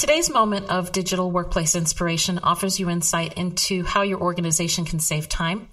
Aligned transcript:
Today's 0.00 0.30
moment 0.30 0.70
of 0.70 0.92
digital 0.92 1.30
workplace 1.30 1.74
inspiration 1.74 2.38
offers 2.38 2.80
you 2.80 2.88
insight 2.88 3.34
into 3.34 3.84
how 3.84 4.00
your 4.00 4.18
organization 4.18 4.86
can 4.86 4.98
save 4.98 5.28
time, 5.28 5.68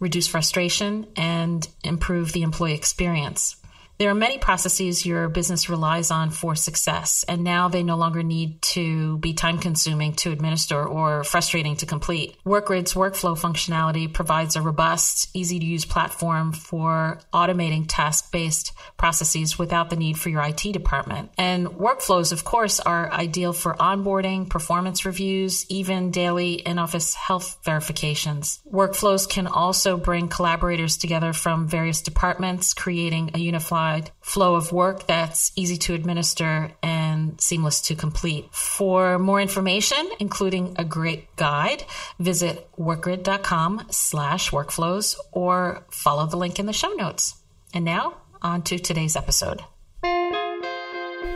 reduce 0.00 0.26
frustration, 0.26 1.06
and 1.16 1.68
improve 1.84 2.32
the 2.32 2.40
employee 2.40 2.72
experience. 2.72 3.56
There 3.98 4.10
are 4.10 4.14
many 4.14 4.38
processes 4.38 5.04
your 5.04 5.28
business 5.28 5.68
relies 5.68 6.12
on 6.12 6.30
for 6.30 6.54
success, 6.54 7.24
and 7.26 7.42
now 7.42 7.68
they 7.68 7.82
no 7.82 7.96
longer 7.96 8.22
need 8.22 8.62
to 8.62 9.18
be 9.18 9.32
time 9.32 9.58
consuming 9.58 10.12
to 10.14 10.30
administer 10.30 10.84
or 10.84 11.24
frustrating 11.24 11.74
to 11.78 11.86
complete. 11.86 12.36
WorkGrid's 12.46 12.94
workflow 12.94 13.36
functionality 13.36 14.12
provides 14.12 14.54
a 14.54 14.62
robust, 14.62 15.30
easy 15.34 15.58
to 15.58 15.66
use 15.66 15.84
platform 15.84 16.52
for 16.52 17.18
automating 17.34 17.86
task 17.88 18.30
based 18.30 18.72
processes 18.98 19.58
without 19.58 19.90
the 19.90 19.96
need 19.96 20.16
for 20.16 20.28
your 20.28 20.42
IT 20.42 20.72
department. 20.72 21.32
And 21.36 21.66
workflows, 21.66 22.30
of 22.30 22.44
course, 22.44 22.78
are 22.78 23.10
ideal 23.10 23.52
for 23.52 23.74
onboarding, 23.74 24.48
performance 24.48 25.04
reviews, 25.06 25.66
even 25.68 26.12
daily 26.12 26.52
in 26.52 26.78
office 26.78 27.14
health 27.14 27.58
verifications. 27.64 28.60
Workflows 28.72 29.28
can 29.28 29.48
also 29.48 29.96
bring 29.96 30.28
collaborators 30.28 30.96
together 30.96 31.32
from 31.32 31.66
various 31.66 32.00
departments, 32.00 32.74
creating 32.74 33.32
a 33.34 33.38
unified 33.38 33.87
flow 34.20 34.54
of 34.54 34.72
work 34.72 35.06
that's 35.06 35.52
easy 35.56 35.76
to 35.76 35.94
administer 35.94 36.70
and 36.82 37.40
seamless 37.40 37.80
to 37.82 37.94
complete. 37.94 38.54
For 38.54 39.18
more 39.18 39.40
information, 39.40 40.08
including 40.18 40.74
a 40.78 40.84
great 40.84 41.34
guide, 41.36 41.84
visit 42.18 42.68
workgrid.com 42.78 43.86
slash 43.90 44.50
workflows 44.50 45.16
or 45.32 45.84
follow 45.90 46.26
the 46.26 46.36
link 46.36 46.58
in 46.58 46.66
the 46.66 46.72
show 46.72 46.92
notes. 46.92 47.34
And 47.74 47.84
now 47.84 48.14
on 48.42 48.62
to 48.62 48.78
today's 48.78 49.16
episode. 49.16 49.62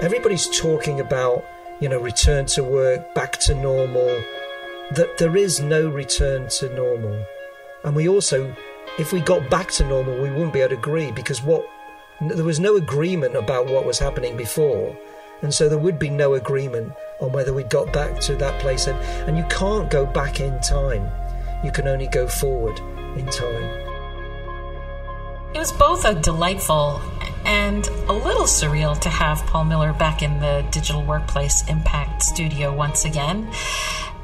Everybody's 0.01 0.49
talking 0.49 1.01
about, 1.01 1.45
you 1.81 1.89
know, 1.89 2.01
return 2.01 2.47
to 2.47 2.65
work, 2.65 3.15
back 3.15 3.39
to 3.41 3.55
normal, 3.55 4.23
that 4.93 5.19
there 5.19 5.37
is 5.37 5.61
no 5.61 5.89
return 5.89 6.49
to 6.49 6.75
normal. 6.75 7.25
And 7.85 7.95
we 7.97 8.09
also, 8.09 8.55
if 8.99 9.13
we 9.13 9.21
got 9.21 9.49
back 9.51 9.71
to 9.73 9.85
normal, 9.85 10.21
we 10.21 10.31
wouldn't 10.31 10.53
be 10.53 10.61
able 10.61 10.71
to 10.71 10.79
agree 10.79 11.13
because 11.13 11.43
what 11.43 11.67
there 12.31 12.45
was 12.45 12.61
no 12.61 12.77
agreement 12.77 13.37
about 13.37 13.67
what 13.67 13.85
was 13.85 13.99
happening 13.99 14.37
before. 14.37 14.97
And 15.43 15.53
so 15.53 15.69
there 15.69 15.79
would 15.79 15.99
be 15.99 16.09
no 16.09 16.35
agreement 16.35 16.93
on 17.21 17.33
whether 17.33 17.53
we 17.53 17.65
got 17.65 17.93
back 17.93 18.21
to 18.23 18.37
that 18.37 18.61
place. 18.61 18.87
And, 18.87 18.99
and 19.29 19.37
you 19.37 19.45
can't 19.51 19.91
go 19.91 20.07
back 20.07 20.41
in 20.41 20.61
time, 20.61 21.11
you 21.65 21.73
can 21.73 21.89
only 21.89 22.07
go 22.07 22.29
forward 22.29 22.79
in 23.17 23.27
time. 23.27 23.65
It 25.55 25.59
was 25.59 25.73
both 25.73 26.05
a 26.05 26.15
delightful 26.15 27.03
and 27.45 27.87
a 28.09 28.13
little 28.13 28.45
surreal 28.45 28.99
to 29.01 29.09
have 29.09 29.45
Paul 29.47 29.65
Miller 29.65 29.93
back 29.93 30.23
in 30.23 30.41
the 30.41 30.65
Digital 30.71 31.03
Workplace 31.03 31.69
Impact 31.69 32.23
Studio 32.23 32.75
once 32.75 33.05
again. 33.05 33.51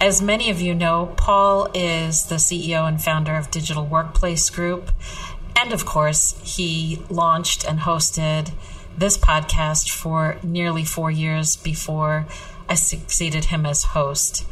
As 0.00 0.22
many 0.22 0.48
of 0.50 0.60
you 0.60 0.74
know, 0.74 1.12
Paul 1.16 1.69
is 1.74 2.26
the 2.26 2.36
CEO 2.36 2.86
and 2.86 3.02
founder 3.02 3.34
of 3.34 3.50
Digital 3.50 3.84
Workplace 3.84 4.48
Group. 4.48 4.92
And 5.60 5.72
of 5.72 5.84
course, 5.84 6.36
he 6.44 7.02
launched 7.10 7.64
and 7.64 7.80
hosted 7.80 8.52
this 8.96 9.18
podcast 9.18 9.90
for 9.90 10.38
nearly 10.42 10.84
four 10.84 11.10
years 11.10 11.56
before 11.56 12.26
I 12.68 12.74
succeeded 12.74 13.46
him 13.46 13.66
as 13.66 13.82
host. 13.82 14.46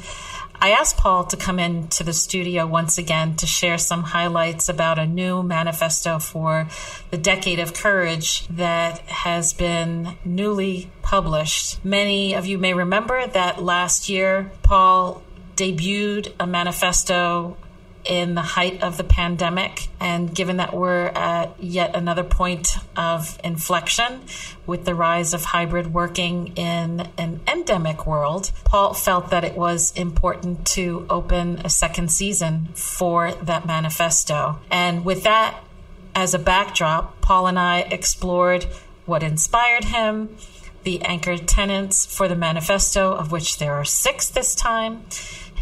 I 0.61 0.71
asked 0.71 0.97
Paul 0.97 1.25
to 1.27 1.37
come 1.37 1.61
into 1.61 2.03
the 2.03 2.13
studio 2.13 2.67
once 2.67 2.99
again 2.99 3.37
to 3.37 3.47
share 3.47 3.79
some 3.79 4.03
highlights 4.03 4.69
about 4.69 4.99
a 4.99 5.07
new 5.07 5.45
manifesto 5.45 6.19
for 6.19 6.67
the 7.11 7.19
Decade 7.19 7.61
of 7.61 7.73
Courage 7.73 8.49
that 8.49 8.99
has 9.01 9.53
been 9.53 10.17
newly 10.25 10.91
published. 11.03 11.85
Many 11.85 12.35
of 12.35 12.47
you 12.47 12.59
may 12.59 12.73
remember 12.73 13.29
that 13.29 13.63
last 13.63 14.09
year, 14.09 14.51
Paul 14.63 15.23
debuted 15.55 16.33
a 16.41 16.47
manifesto 16.47 17.57
in 18.07 18.35
the 18.35 18.43
height 18.43 18.83
of 18.83 18.97
the 18.97 19.05
pandemic. 19.05 19.89
And 20.01 20.35
given 20.35 20.59
that 20.59 20.75
we're 20.75 21.07
at 21.09 21.63
yet 21.63 21.97
another 21.97 22.25
point 22.25 22.77
of 22.97 23.39
inflection 23.43 24.23
with 24.67 24.85
the 24.85 24.95
rise 24.95 25.35
of 25.35 25.45
hybrid 25.45 25.93
working 25.93 26.57
in 26.57 27.09
an 27.19 27.41
endemic 27.47 28.07
world, 28.07 28.53
Paul 28.65 28.95
felt 28.95 29.31
that 29.31 29.45
it 29.45 29.57
was 29.57 29.93
important 29.97 30.67
to 30.69 31.07
open 31.11 31.61
a 31.65 31.69
second 31.69 32.11
season 32.11 32.69
for 32.75 33.33
that 33.33 33.67
manifesto. 33.67 34.59
And 34.71 35.05
with 35.05 35.25
that 35.25 35.63
as 36.15 36.35
a 36.35 36.39
backdrop, 36.39 37.21
Paul 37.21 37.47
and 37.47 37.59
I 37.59 37.81
explored 37.81 38.65
what 39.05 39.23
inspired 39.23 39.85
him, 39.85 40.37
the 40.83 41.03
anchor 41.03 41.37
tenants 41.37 42.07
for 42.07 42.29
the 42.29 42.37
manifesto, 42.37 43.13
of 43.13 43.33
which 43.33 43.59
there 43.59 43.75
are 43.75 43.85
six 43.85 44.29
this 44.29 44.55
time 44.55 45.03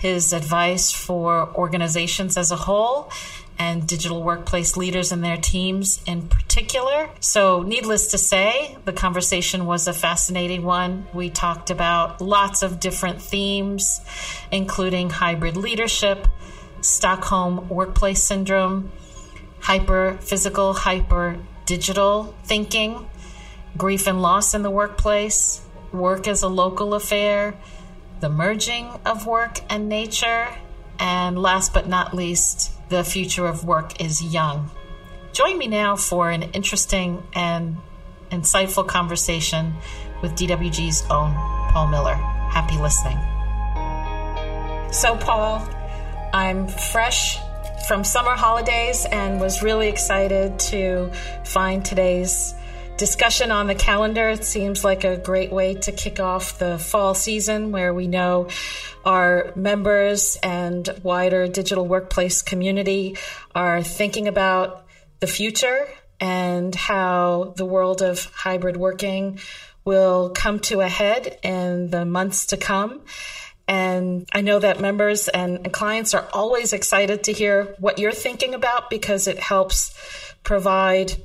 his 0.05 0.35
advice 0.35 0.93
for 0.93 1.49
organizations 1.55 2.37
as 2.37 2.51
a 2.51 2.57
whole 2.57 3.11
and 3.59 3.87
digital 3.87 4.23
workplace 4.23 4.77
leaders 4.77 5.11
and 5.13 5.25
their 5.25 5.39
teams 5.39 5.99
in 6.05 6.29
particular. 6.29 7.09
So, 7.21 7.63
needless 7.63 8.09
to 8.09 8.19
say, 8.19 8.77
the 8.85 8.93
conversation 8.93 9.65
was 9.65 9.89
a 9.89 9.95
fascinating 9.95 10.63
one. 10.63 11.07
We 11.15 11.31
talked 11.31 11.71
about 11.71 12.21
lots 12.21 12.63
of 12.63 12.81
different 12.81 13.23
themes, 13.23 14.03
including 14.53 15.09
hybrid 15.09 15.57
leadership, 15.57 16.29
Stockholm 16.83 17.71
workplace 17.71 18.23
syndrome, 18.23 18.93
hyper 19.61 20.19
physical, 20.21 20.75
hyper 20.75 21.39
digital 21.65 22.35
thinking, 22.45 23.09
grief 23.79 24.07
and 24.07 24.21
loss 24.21 24.53
in 24.53 24.61
the 24.61 24.71
workplace, 24.71 25.63
work 25.93 26.29
as 26.29 26.43
a 26.43 26.49
local 26.49 26.93
affair 26.93 27.55
the 28.25 28.31
merging 28.31 28.91
of 29.05 29.27
work 29.27 29.61
and 29.69 29.87
nature, 29.87 30.49
and 30.99 31.39
last 31.39 31.75
but 31.75 31.87
not 31.87 32.15
least, 32.15 32.73
the 32.89 33.05
future 33.05 33.45
of 33.45 33.67
work 33.67 34.01
is 34.01 34.23
young. 34.23 34.71
Join 35.35 35.59
me 35.59 35.67
now 35.67 35.95
for 35.95 36.31
an 36.31 36.45
interesting 36.55 37.23
and 37.35 37.77
insightful 38.31 38.89
conversation 38.89 39.75
with 40.23 40.33
DWG's 40.37 41.03
own 41.11 41.35
Paul 41.71 41.89
Miller. 41.89 42.15
Happy 42.15 42.79
listening. 42.79 43.19
So, 44.91 45.19
Paul, 45.19 45.69
I'm 46.33 46.67
fresh 46.67 47.37
from 47.87 48.05
summer 48.05 48.37
holidays 48.37 49.05
and 49.13 49.39
was 49.39 49.63
really 49.63 49.89
excited 49.89 50.59
to 50.71 51.13
find 51.45 51.85
today's 51.85 52.55
discussion 52.97 53.51
on 53.51 53.67
the 53.67 53.75
calendar. 53.75 54.29
It 54.29 54.45
seems 54.45 54.85
like 54.85 55.05
a 55.05 55.17
great 55.17 55.53
way 55.53 55.75
to 55.75 55.93
kick 55.93 56.21
off 56.21 56.59
the 56.59 56.79
fall 56.79 57.15
season 57.15 57.73
where 57.73 57.93
we 57.93 58.07
know 58.07 58.49
our 59.05 59.53
members 59.57 60.39
and 60.43 60.89
wider 61.03 61.49
digital 61.49 61.87
workplace 61.87 62.43
community 62.43 63.17
are 63.55 63.83
thinking 63.83 64.29
about 64.29 64.87
the 65.21 65.27
future 65.27 65.89
and 66.21 66.75
how 66.75 67.55
the 67.57 67.65
world 67.65 68.01
of 68.01 68.25
hybrid 68.27 68.77
working 68.77 69.41
will 69.85 70.31
come 70.31 70.61
to 70.61 70.81
a 70.81 70.89
head 70.89 71.39
in 71.43 71.91
the 71.91 72.05
months 72.05 72.47
to 72.47 72.57
come. 72.57 73.03
And 73.67 74.29
I 74.33 74.43
know 74.43 74.59
that 74.59 74.81
members 74.81 75.29
and 75.29 75.73
clients 75.73 76.15
are 76.15 76.29
always 76.33 76.73
excited 76.73 77.25
to 77.25 77.33
hear 77.33 77.75
what 77.79 77.99
you're 77.99 78.13
thinking 78.13 78.55
about 78.55 78.91
because 78.91 79.27
it 79.27 79.39
helps 79.39 79.95
provide 80.43 81.17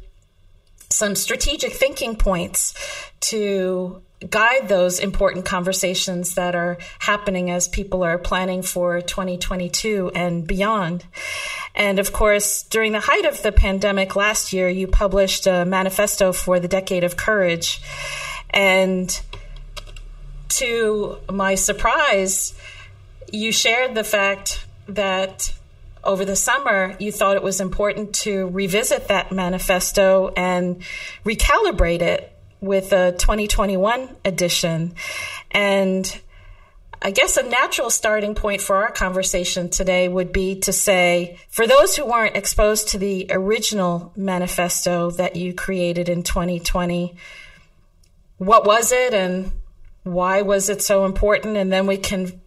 some 0.90 1.16
strategic 1.16 1.74
thinking 1.74 2.16
points 2.16 2.74
to 3.22 4.02
guide 4.28 4.68
those 4.68 5.00
important 5.00 5.46
conversations 5.46 6.36
that 6.36 6.56
are 6.56 6.78
happening 7.00 7.50
as 7.50 7.68
people 7.68 8.04
are 8.04 8.18
planning 8.18 8.62
for 8.62 9.00
2022 9.00 10.12
and 10.14 10.46
beyond. 10.46 11.06
And 11.74 12.00
of 12.00 12.12
course, 12.12 12.64
during 12.64 12.92
the 12.92 13.00
height 13.00 13.26
of 13.26 13.42
the 13.42 13.52
pandemic 13.52 14.16
last 14.16 14.52
year, 14.52 14.68
you 14.68 14.88
published 14.88 15.48
a 15.48 15.64
manifesto 15.64 16.34
for 16.34 16.60
the 16.60 16.68
Decade 16.68 17.04
of 17.04 17.16
Courage. 17.16 17.82
And 18.50 19.18
to 20.50 21.18
my 21.32 21.56
surprise, 21.56 22.54
you 23.32 23.52
shared 23.52 23.96
the 23.96 24.04
fact 24.04 24.66
that 24.88 25.54
over 26.04 26.26
the 26.26 26.36
summer, 26.36 26.96
you 27.00 27.12
thought 27.12 27.36
it 27.36 27.44
was 27.44 27.62
important 27.62 28.14
to 28.16 28.48
revisit 28.48 29.08
that 29.08 29.32
manifesto 29.32 30.32
and 30.36 30.82
recalibrate 31.26 32.02
it 32.02 32.36
with 32.62 32.92
a 32.94 33.12
2021 33.14 34.16
edition. 34.26 34.94
And 35.52 36.20
I 37.02 37.12
guess 37.12 37.38
a 37.38 37.44
natural 37.44 37.90
starting 37.90 38.36
point 38.36 38.62
for 38.62 38.76
our 38.76 38.92
conversation 38.92 39.70
today 39.70 40.10
would 40.10 40.34
be 40.34 40.60
to 40.62 40.74
say, 40.74 41.40
for 41.50 41.66
those 41.66 41.96
who 41.96 42.06
weren't 42.06 42.36
exposed 42.36 42.90
to 42.90 42.98
the 42.98 43.28
original 43.30 44.12
manifesto 44.18 45.12
that 45.12 45.38
you 45.38 45.54
created 45.54 46.10
in 46.10 46.24
2020, 46.24 47.16
what 48.38 48.66
was 48.66 48.92
it 48.92 49.14
and 49.14 49.52
why 50.04 50.42
was 50.42 50.70
it 50.70 50.82
so 50.82 51.06
important? 51.06 51.56
And 51.56 51.72
then 51.72 51.88
we 51.88 51.98
can 51.98 52.42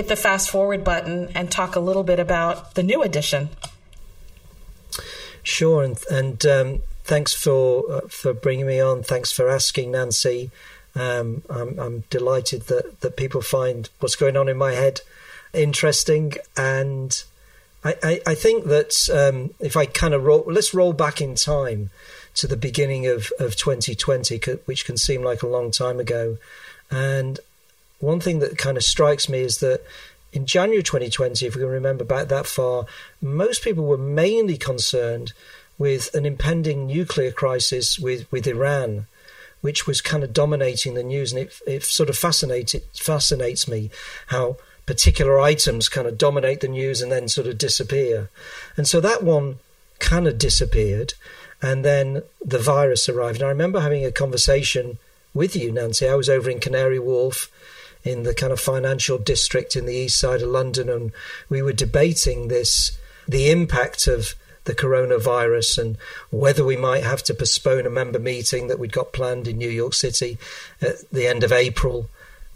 hit 0.00 0.08
the 0.08 0.16
fast 0.16 0.48
forward 0.48 0.82
button 0.82 1.28
and 1.34 1.50
talk 1.50 1.76
a 1.76 1.80
little 1.80 2.02
bit 2.02 2.18
about 2.18 2.74
the 2.74 2.82
new 2.82 3.02
edition. 3.02 3.50
Sure, 5.42 5.82
and, 5.82 5.98
and 6.10 6.46
um, 6.46 6.82
thanks 7.04 7.34
for 7.34 7.84
uh, 7.92 8.00
for 8.08 8.32
bringing 8.32 8.66
me 8.66 8.80
on. 8.80 9.02
Thanks 9.02 9.30
for 9.30 9.50
asking, 9.50 9.90
Nancy. 9.90 10.50
Um, 10.94 11.42
I'm, 11.50 11.78
I'm 11.78 12.04
delighted 12.08 12.62
that, 12.62 13.02
that 13.02 13.16
people 13.16 13.42
find 13.42 13.90
what's 14.00 14.16
going 14.16 14.38
on 14.38 14.48
in 14.48 14.56
my 14.56 14.72
head 14.72 15.02
interesting. 15.52 16.32
And 16.56 17.22
I, 17.84 17.94
I, 18.02 18.20
I 18.28 18.34
think 18.34 18.64
that 18.66 19.08
um, 19.12 19.54
if 19.60 19.76
I 19.76 19.84
kind 19.84 20.14
of 20.14 20.24
roll, 20.24 20.44
let's 20.46 20.72
roll 20.72 20.92
back 20.92 21.20
in 21.20 21.34
time 21.34 21.90
to 22.36 22.46
the 22.46 22.56
beginning 22.56 23.06
of, 23.06 23.32
of 23.38 23.56
2020, 23.56 24.38
which 24.64 24.84
can 24.84 24.96
seem 24.96 25.22
like 25.22 25.42
a 25.42 25.46
long 25.48 25.70
time 25.70 26.00
ago. 26.00 26.38
And 26.90 27.38
one 28.00 28.20
thing 28.20 28.40
that 28.40 28.58
kind 28.58 28.76
of 28.76 28.82
strikes 28.82 29.28
me 29.28 29.40
is 29.40 29.58
that 29.58 29.82
in 30.32 30.46
January 30.46 30.82
2020, 30.82 31.46
if 31.46 31.54
we 31.54 31.60
can 31.60 31.70
remember 31.70 32.04
back 32.04 32.28
that 32.28 32.46
far, 32.46 32.86
most 33.20 33.62
people 33.62 33.84
were 33.84 33.98
mainly 33.98 34.56
concerned 34.56 35.32
with 35.78 36.14
an 36.14 36.26
impending 36.26 36.86
nuclear 36.86 37.32
crisis 37.32 37.98
with, 37.98 38.30
with 38.30 38.46
Iran, 38.46 39.06
which 39.60 39.86
was 39.86 40.00
kind 40.00 40.22
of 40.22 40.32
dominating 40.32 40.94
the 40.94 41.02
news. 41.02 41.32
And 41.32 41.42
it, 41.42 41.60
it 41.66 41.84
sort 41.84 42.08
of 42.08 42.16
fascinated, 42.16 42.82
fascinates 42.94 43.66
me 43.66 43.90
how 44.28 44.56
particular 44.86 45.40
items 45.40 45.88
kind 45.88 46.06
of 46.06 46.18
dominate 46.18 46.60
the 46.60 46.68
news 46.68 47.00
and 47.00 47.10
then 47.10 47.28
sort 47.28 47.46
of 47.46 47.58
disappear. 47.58 48.30
And 48.76 48.86
so 48.86 49.00
that 49.00 49.22
one 49.22 49.58
kind 49.98 50.26
of 50.26 50.38
disappeared. 50.38 51.14
And 51.62 51.84
then 51.84 52.22
the 52.44 52.58
virus 52.58 53.08
arrived. 53.08 53.38
And 53.38 53.46
I 53.46 53.50
remember 53.50 53.80
having 53.80 54.04
a 54.04 54.12
conversation 54.12 54.98
with 55.34 55.54
you, 55.56 55.72
Nancy. 55.72 56.08
I 56.08 56.14
was 56.14 56.28
over 56.28 56.48
in 56.48 56.60
Canary 56.60 56.98
Wharf 56.98 57.50
in 58.04 58.22
the 58.22 58.34
kind 58.34 58.52
of 58.52 58.60
financial 58.60 59.18
district 59.18 59.76
in 59.76 59.86
the 59.86 59.94
east 59.94 60.18
side 60.18 60.42
of 60.42 60.48
London, 60.48 60.88
and 60.88 61.12
we 61.48 61.62
were 61.62 61.72
debating 61.72 62.48
this 62.48 62.92
the 63.28 63.50
impact 63.50 64.06
of 64.06 64.34
the 64.64 64.74
coronavirus 64.74 65.78
and 65.78 65.96
whether 66.30 66.64
we 66.64 66.76
might 66.76 67.02
have 67.02 67.22
to 67.22 67.34
postpone 67.34 67.86
a 67.86 67.90
member 67.90 68.18
meeting 68.18 68.68
that 68.68 68.78
we'd 68.78 68.92
got 68.92 69.12
planned 69.12 69.48
in 69.48 69.56
New 69.56 69.70
York 69.70 69.94
City 69.94 70.38
at 70.82 71.10
the 71.10 71.26
end 71.26 71.42
of 71.42 71.52
April. 71.52 72.08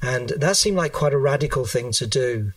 And 0.02 0.30
that 0.30 0.56
seemed 0.56 0.76
like 0.76 0.92
quite 0.92 1.14
a 1.14 1.18
radical 1.18 1.64
thing 1.64 1.92
to 1.92 2.06
do. 2.06 2.52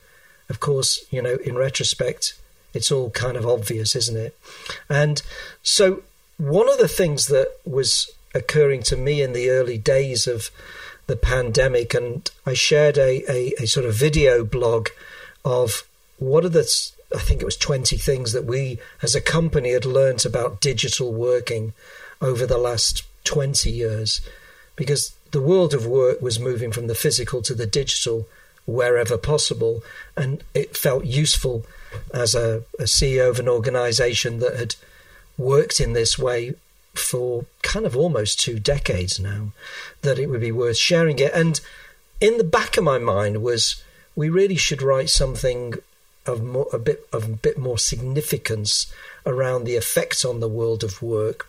Of 0.49 0.59
course, 0.59 1.05
you 1.11 1.21
know, 1.21 1.37
in 1.45 1.55
retrospect, 1.55 2.33
it's 2.73 2.91
all 2.91 3.09
kind 3.11 3.37
of 3.37 3.45
obvious, 3.45 3.95
isn't 3.95 4.17
it? 4.17 4.37
And 4.89 5.21
so, 5.63 6.03
one 6.37 6.69
of 6.69 6.77
the 6.77 6.87
things 6.87 7.27
that 7.27 7.57
was 7.65 8.11
occurring 8.35 8.83
to 8.83 8.97
me 8.97 9.21
in 9.21 9.33
the 9.33 9.49
early 9.49 9.77
days 9.77 10.27
of 10.27 10.51
the 11.07 11.15
pandemic, 11.15 11.93
and 11.93 12.29
I 12.45 12.53
shared 12.53 12.97
a, 12.97 13.23
a, 13.31 13.53
a 13.63 13.65
sort 13.65 13.85
of 13.85 13.95
video 13.95 14.43
blog 14.43 14.89
of 15.43 15.83
what 16.19 16.45
are 16.45 16.49
the 16.49 16.91
I 17.15 17.19
think 17.19 17.41
it 17.41 17.45
was 17.45 17.55
20 17.55 17.97
things 17.97 18.33
that 18.33 18.45
we 18.45 18.79
as 19.01 19.15
a 19.15 19.21
company 19.21 19.71
had 19.71 19.85
learnt 19.85 20.25
about 20.25 20.59
digital 20.59 21.13
working 21.13 21.73
over 22.21 22.45
the 22.45 22.57
last 22.57 23.03
20 23.23 23.71
years. 23.71 24.21
Because 24.75 25.15
the 25.31 25.41
world 25.41 25.73
of 25.73 25.85
work 25.85 26.21
was 26.21 26.39
moving 26.39 26.71
from 26.71 26.87
the 26.87 26.95
physical 26.95 27.41
to 27.43 27.53
the 27.53 27.65
digital 27.65 28.27
wherever 28.65 29.17
possible 29.17 29.81
and 30.17 30.43
it 30.53 30.75
felt 30.75 31.05
useful 31.05 31.65
as 32.13 32.35
a, 32.35 32.63
a 32.77 32.83
CEO 32.83 33.29
of 33.29 33.39
an 33.39 33.47
organization 33.47 34.39
that 34.39 34.57
had 34.57 34.75
worked 35.37 35.79
in 35.79 35.93
this 35.93 36.19
way 36.19 36.53
for 36.97 37.45
kind 37.61 37.85
of 37.85 37.95
almost 37.95 38.39
two 38.39 38.59
decades 38.59 39.19
now 39.19 39.51
that 40.01 40.19
it 40.19 40.27
would 40.27 40.41
be 40.41 40.51
worth 40.51 40.77
sharing 40.77 41.19
it. 41.19 41.31
And 41.33 41.59
in 42.19 42.37
the 42.37 42.43
back 42.43 42.77
of 42.77 42.83
my 42.83 42.97
mind 42.97 43.41
was 43.41 43.83
we 44.15 44.29
really 44.29 44.55
should 44.55 44.81
write 44.81 45.09
something 45.09 45.75
of 46.25 46.43
more, 46.43 46.67
a 46.73 46.79
bit 46.79 47.07
of 47.13 47.25
a 47.25 47.29
bit 47.29 47.57
more 47.57 47.77
significance 47.77 48.87
around 49.25 49.63
the 49.63 49.75
effects 49.75 50.25
on 50.25 50.39
the 50.39 50.47
world 50.47 50.83
of 50.83 51.01
work 51.01 51.47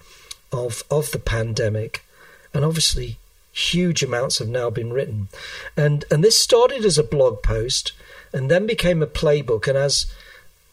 of 0.53 0.85
of 0.91 1.11
the 1.11 1.19
pandemic, 1.19 2.05
and 2.55 2.65
obviously 2.65 3.19
huge 3.53 4.03
amounts 4.03 4.39
have 4.39 4.49
now 4.49 4.71
been 4.71 4.93
written, 4.93 5.29
and 5.77 6.05
and 6.11 6.23
this 6.23 6.41
started 6.41 6.85
as 6.85 6.99
a 6.99 7.03
blog 7.03 7.43
post 7.43 7.93
and 8.33 8.51
then 8.51 8.67
became 8.67 9.03
a 9.03 9.07
playbook, 9.07 9.67
and 9.67 9.77
as 9.77 10.07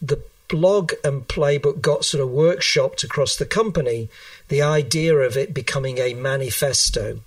the 0.01 0.21
blog 0.47 0.93
and 1.03 1.27
playbook 1.27 1.81
got 1.81 2.05
sort 2.05 2.21
of 2.21 2.29
workshopped 2.29 3.03
across 3.03 3.35
the 3.35 3.45
company, 3.45 4.09
the 4.47 4.61
idea 4.61 5.15
of 5.15 5.37
it 5.37 5.53
becoming 5.53 5.97
a 5.97 6.13
manifesto, 6.13 7.19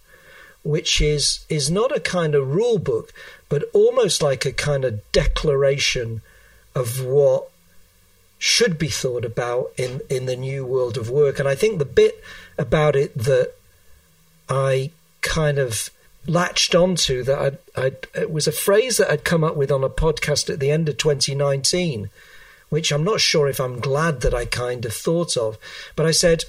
which 0.62 1.00
is 1.00 1.44
is 1.48 1.70
not 1.70 1.96
a 1.96 2.00
kind 2.00 2.34
of 2.34 2.54
rule 2.54 2.78
book, 2.78 3.12
but 3.48 3.64
almost 3.72 4.22
like 4.22 4.44
a 4.44 4.52
kind 4.52 4.84
of 4.84 5.12
declaration 5.12 6.20
of 6.74 7.04
what 7.04 7.50
should 8.38 8.78
be 8.78 8.88
thought 8.88 9.24
about 9.24 9.72
in, 9.76 10.00
in 10.08 10.26
the 10.26 10.36
new 10.36 10.64
world 10.64 10.96
of 10.96 11.10
work. 11.10 11.40
And 11.40 11.48
I 11.48 11.56
think 11.56 11.78
the 11.78 11.84
bit 11.84 12.22
about 12.56 12.94
it 12.94 13.16
that 13.18 13.52
I 14.48 14.90
kind 15.22 15.58
of 15.58 15.90
latched 16.26 16.74
onto 16.74 17.22
that 17.24 17.38
I'd, 17.38 17.58
I'd, 17.74 18.06
it 18.14 18.30
was 18.30 18.46
a 18.46 18.52
phrase 18.52 18.98
that 18.98 19.10
I'd 19.10 19.24
come 19.24 19.42
up 19.42 19.56
with 19.56 19.72
on 19.72 19.82
a 19.82 19.88
podcast 19.88 20.50
at 20.52 20.60
the 20.60 20.70
end 20.70 20.88
of 20.88 20.98
2019 20.98 22.10
which 22.68 22.92
I'm 22.92 23.04
not 23.04 23.20
sure 23.20 23.48
if 23.48 23.60
I'm 23.60 23.80
glad 23.80 24.20
that 24.20 24.34
I 24.34 24.44
kind 24.44 24.84
of 24.84 24.92
thought 24.92 25.36
of. 25.36 25.58
But 25.96 26.06
I 26.06 26.10
said, 26.10 26.44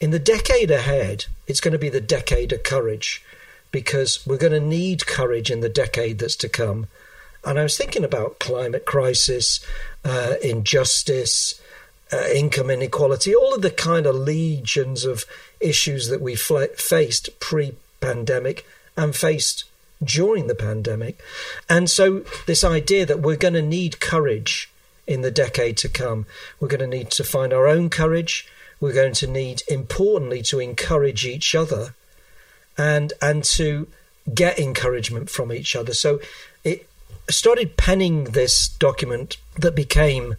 in 0.00 0.10
the 0.10 0.18
decade 0.18 0.70
ahead, 0.70 1.26
it's 1.46 1.60
going 1.60 1.72
to 1.72 1.78
be 1.78 1.88
the 1.88 2.00
decade 2.00 2.52
of 2.52 2.62
courage 2.62 3.24
because 3.70 4.26
we're 4.26 4.36
going 4.36 4.52
to 4.52 4.60
need 4.60 5.06
courage 5.06 5.50
in 5.50 5.60
the 5.60 5.68
decade 5.68 6.18
that's 6.18 6.36
to 6.36 6.48
come. 6.48 6.86
And 7.44 7.58
I 7.58 7.62
was 7.62 7.76
thinking 7.76 8.04
about 8.04 8.38
climate 8.38 8.84
crisis, 8.84 9.60
uh, 10.04 10.34
injustice, 10.42 11.60
uh, 12.12 12.24
income 12.34 12.70
inequality, 12.70 13.34
all 13.34 13.54
of 13.54 13.62
the 13.62 13.70
kind 13.70 14.06
of 14.06 14.14
legions 14.14 15.04
of 15.04 15.24
issues 15.60 16.08
that 16.08 16.20
we 16.20 16.34
fl- 16.34 16.64
faced 16.76 17.38
pre 17.40 17.74
pandemic 18.00 18.66
and 18.96 19.14
faced 19.14 19.64
during 20.02 20.46
the 20.46 20.54
pandemic. 20.54 21.20
And 21.68 21.90
so, 21.90 22.20
this 22.46 22.64
idea 22.64 23.04
that 23.06 23.20
we're 23.20 23.36
going 23.36 23.54
to 23.54 23.62
need 23.62 24.00
courage 24.00 24.70
in 25.06 25.22
the 25.22 25.30
decade 25.30 25.76
to 25.78 25.88
come. 25.88 26.26
We're 26.60 26.68
going 26.68 26.80
to 26.80 26.96
need 26.96 27.10
to 27.12 27.24
find 27.24 27.52
our 27.52 27.66
own 27.66 27.90
courage. 27.90 28.46
We're 28.80 28.92
going 28.92 29.14
to 29.14 29.26
need, 29.26 29.62
importantly, 29.68 30.42
to 30.42 30.60
encourage 30.60 31.24
each 31.26 31.54
other 31.54 31.94
and 32.76 33.12
and 33.20 33.42
to 33.42 33.88
get 34.32 34.58
encouragement 34.58 35.30
from 35.30 35.52
each 35.52 35.74
other. 35.74 35.94
So 35.94 36.20
it 36.64 36.88
started 37.28 37.76
penning 37.76 38.24
this 38.24 38.68
document 38.68 39.36
that 39.56 39.74
became 39.74 40.36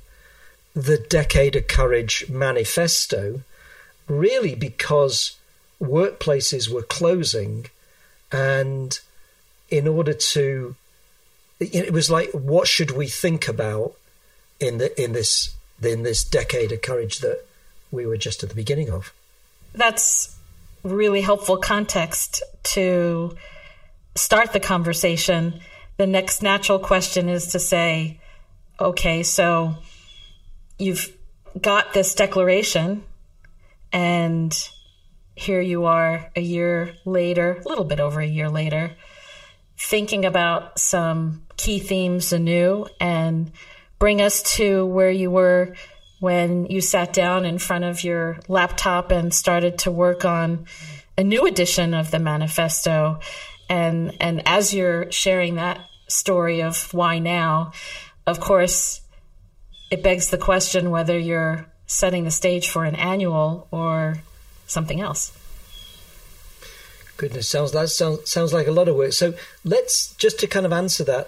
the 0.76 0.98
Decade 0.98 1.56
of 1.56 1.68
Courage 1.68 2.30
Manifesto, 2.30 3.42
really 4.08 4.56
because 4.56 5.38
workplaces 5.82 6.70
were 6.70 6.84
closing, 6.84 7.66
and 8.32 9.00
in 9.70 9.88
order 9.88 10.14
to, 10.14 10.76
it 11.60 11.92
was 11.92 12.10
like, 12.10 12.32
what 12.32 12.68
should 12.68 12.92
we 12.92 13.08
think 13.08 13.48
about 13.48 13.96
in 14.60 14.78
the 14.78 15.02
in 15.02 15.14
this 15.14 15.56
in 15.82 16.04
this 16.04 16.24
decade 16.24 16.72
of 16.72 16.82
courage 16.82 17.20
that 17.20 17.46
we 17.92 18.06
were 18.06 18.18
just 18.18 18.44
at 18.44 18.50
the 18.50 18.56
beginning 18.56 18.90
of. 18.90 19.14
That's 19.74 20.38
really 20.84 21.22
helpful 21.22 21.58
context 21.58 22.44
to 22.64 23.36
start 24.16 24.54
the 24.54 24.60
conversation. 24.60 25.60
The 25.98 26.08
next 26.08 26.42
natural 26.42 26.80
question 26.80 27.30
is 27.30 27.48
to 27.48 27.60
say, 27.60 28.20
okay, 28.80 29.24
so 29.24 29.76
you've 30.78 31.16
got 31.60 31.94
this 31.94 32.16
declaration, 32.16 33.04
and 33.92 34.70
here 35.36 35.62
you 35.62 35.86
are 35.86 36.30
a 36.36 36.42
year 36.42 36.96
later, 37.06 37.62
a 37.66 37.68
little 37.68 37.86
bit 37.86 38.00
over 38.00 38.22
a 38.22 38.28
year 38.28 38.50
later, 38.50 38.92
thinking 39.78 40.26
about 40.26 40.80
some 40.80 41.44
key 41.58 41.80
themes 41.80 42.32
anew 42.32 42.88
and 43.00 43.52
bring 43.98 44.22
us 44.22 44.44
to 44.44 44.86
where 44.86 45.12
you 45.12 45.30
were 45.32 45.76
when 46.20 46.66
you 46.66 46.82
sat 46.82 47.14
down 47.14 47.46
in 47.46 47.58
front 47.58 47.86
of 47.86 48.04
your 48.04 48.40
laptop 48.48 49.12
and 49.12 49.34
started 49.34 49.78
to 49.80 49.92
work 49.92 50.26
on 50.26 50.66
a 51.18 51.24
new 51.24 51.46
edition 51.46 51.94
of 51.94 52.12
the 52.12 52.20
manifesto. 52.20 53.20
And 53.70 54.16
and 54.20 54.42
as 54.48 54.74
you're 54.74 55.12
sharing 55.12 55.56
that 55.56 55.80
story 56.08 56.62
of 56.62 56.92
why 56.94 57.20
now 57.20 57.72
of 58.26 58.40
course 58.40 59.02
it 59.92 60.02
begs 60.04 60.30
the 60.30 60.38
question 60.38 60.90
whether 60.90 61.18
you're 61.18 61.68
setting 61.86 62.24
the 62.24 62.32
stage 62.32 62.70
for 62.70 62.84
an 62.86 62.96
annual 62.96 63.68
or 63.72 64.18
something 64.68 65.02
else. 65.02 65.32
Goodness 67.18 67.48
sounds 67.50 67.72
that 67.74 67.90
sounds 67.90 68.30
sounds 68.30 68.54
like 68.54 68.68
a 68.68 68.72
lot 68.72 68.88
of 68.88 68.96
work. 68.96 69.14
So 69.14 69.34
let's 69.64 70.14
just 70.16 70.40
to 70.40 70.48
kind 70.48 70.66
of 70.66 70.74
answer 70.74 71.04
that 71.04 71.28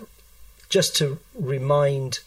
just 0.69 0.95
to 0.97 1.19
remind 1.35 2.19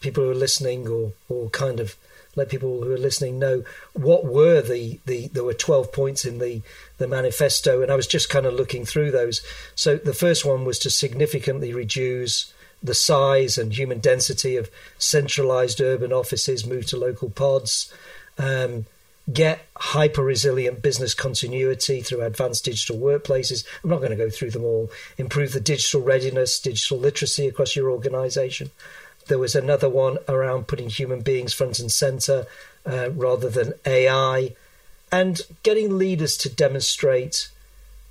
people 0.00 0.24
who 0.24 0.30
are 0.30 0.34
listening 0.34 0.88
or, 0.88 1.12
or 1.28 1.50
kind 1.50 1.80
of 1.80 1.96
let 2.36 2.48
people 2.48 2.82
who 2.82 2.92
are 2.92 2.98
listening 2.98 3.38
know 3.38 3.64
what 3.92 4.24
were 4.24 4.62
the, 4.62 5.00
the 5.04 5.28
there 5.28 5.44
were 5.44 5.54
12 5.54 5.92
points 5.92 6.24
in 6.24 6.38
the 6.38 6.62
the 6.98 7.08
manifesto 7.08 7.82
and 7.82 7.90
I 7.90 7.96
was 7.96 8.06
just 8.06 8.30
kind 8.30 8.46
of 8.46 8.54
looking 8.54 8.84
through 8.84 9.10
those 9.10 9.42
so 9.74 9.96
the 9.96 10.14
first 10.14 10.44
one 10.44 10.64
was 10.64 10.78
to 10.80 10.90
significantly 10.90 11.74
reduce 11.74 12.52
the 12.82 12.94
size 12.94 13.58
and 13.58 13.72
human 13.72 13.98
density 13.98 14.56
of 14.56 14.70
centralized 14.98 15.80
urban 15.80 16.12
offices 16.12 16.66
move 16.66 16.86
to 16.86 16.96
local 16.96 17.30
pods 17.30 17.92
um, 18.38 18.86
get 19.32 19.66
hyper 19.76 20.22
resilient 20.22 20.82
business 20.82 21.14
continuity 21.14 22.00
through 22.00 22.22
advanced 22.22 22.64
digital 22.64 22.96
workplaces. 22.96 23.64
I'm 23.82 23.90
not 23.90 23.98
going 23.98 24.10
to 24.10 24.16
go 24.16 24.30
through 24.30 24.50
them 24.50 24.64
all. 24.64 24.90
Improve 25.18 25.52
the 25.52 25.60
digital 25.60 26.00
readiness, 26.00 26.58
digital 26.58 26.98
literacy 26.98 27.46
across 27.46 27.76
your 27.76 27.90
organization. 27.90 28.70
There 29.26 29.38
was 29.38 29.54
another 29.54 29.88
one 29.88 30.18
around 30.28 30.68
putting 30.68 30.88
human 30.88 31.20
beings 31.20 31.52
front 31.52 31.78
and 31.78 31.90
center 31.90 32.46
uh, 32.86 33.10
rather 33.10 33.48
than 33.48 33.74
AI, 33.86 34.54
and 35.12 35.40
getting 35.62 35.98
leaders 35.98 36.36
to 36.38 36.48
demonstrate 36.48 37.48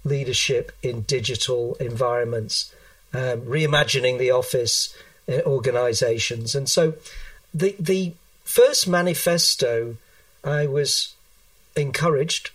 leadership 0.04 0.72
in 0.82 1.02
digital 1.02 1.76
environments, 1.76 2.74
um, 3.14 3.42
reimagining 3.42 4.18
the 4.18 4.32
office 4.32 4.96
uh, 5.28 5.42
organizations. 5.46 6.56
And 6.56 6.70
so 6.70 6.94
the, 7.54 7.76
the 7.80 8.14
first 8.44 8.88
manifesto, 8.88 9.98
I 10.44 10.68
was 10.68 11.16
encouraged 11.76 12.52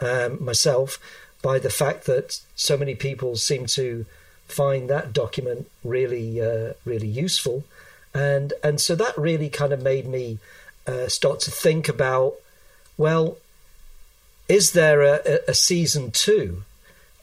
um, 0.00 0.42
myself 0.42 0.98
by 1.42 1.58
the 1.58 1.70
fact 1.70 2.04
that 2.06 2.40
so 2.56 2.76
many 2.76 2.94
people 2.94 3.36
seem 3.36 3.66
to 3.66 4.06
find 4.46 4.88
that 4.88 5.12
document 5.12 5.70
really, 5.84 6.40
uh, 6.40 6.72
really 6.84 7.06
useful, 7.06 7.64
and 8.18 8.52
and 8.64 8.80
so 8.80 8.96
that 8.96 9.16
really 9.16 9.48
kind 9.48 9.72
of 9.72 9.80
made 9.80 10.06
me 10.06 10.38
uh, 10.88 11.06
start 11.08 11.38
to 11.40 11.50
think 11.50 11.88
about, 11.88 12.34
well, 12.96 13.36
is 14.48 14.72
there 14.72 15.02
a, 15.02 15.40
a 15.46 15.54
season 15.54 16.10
two? 16.10 16.64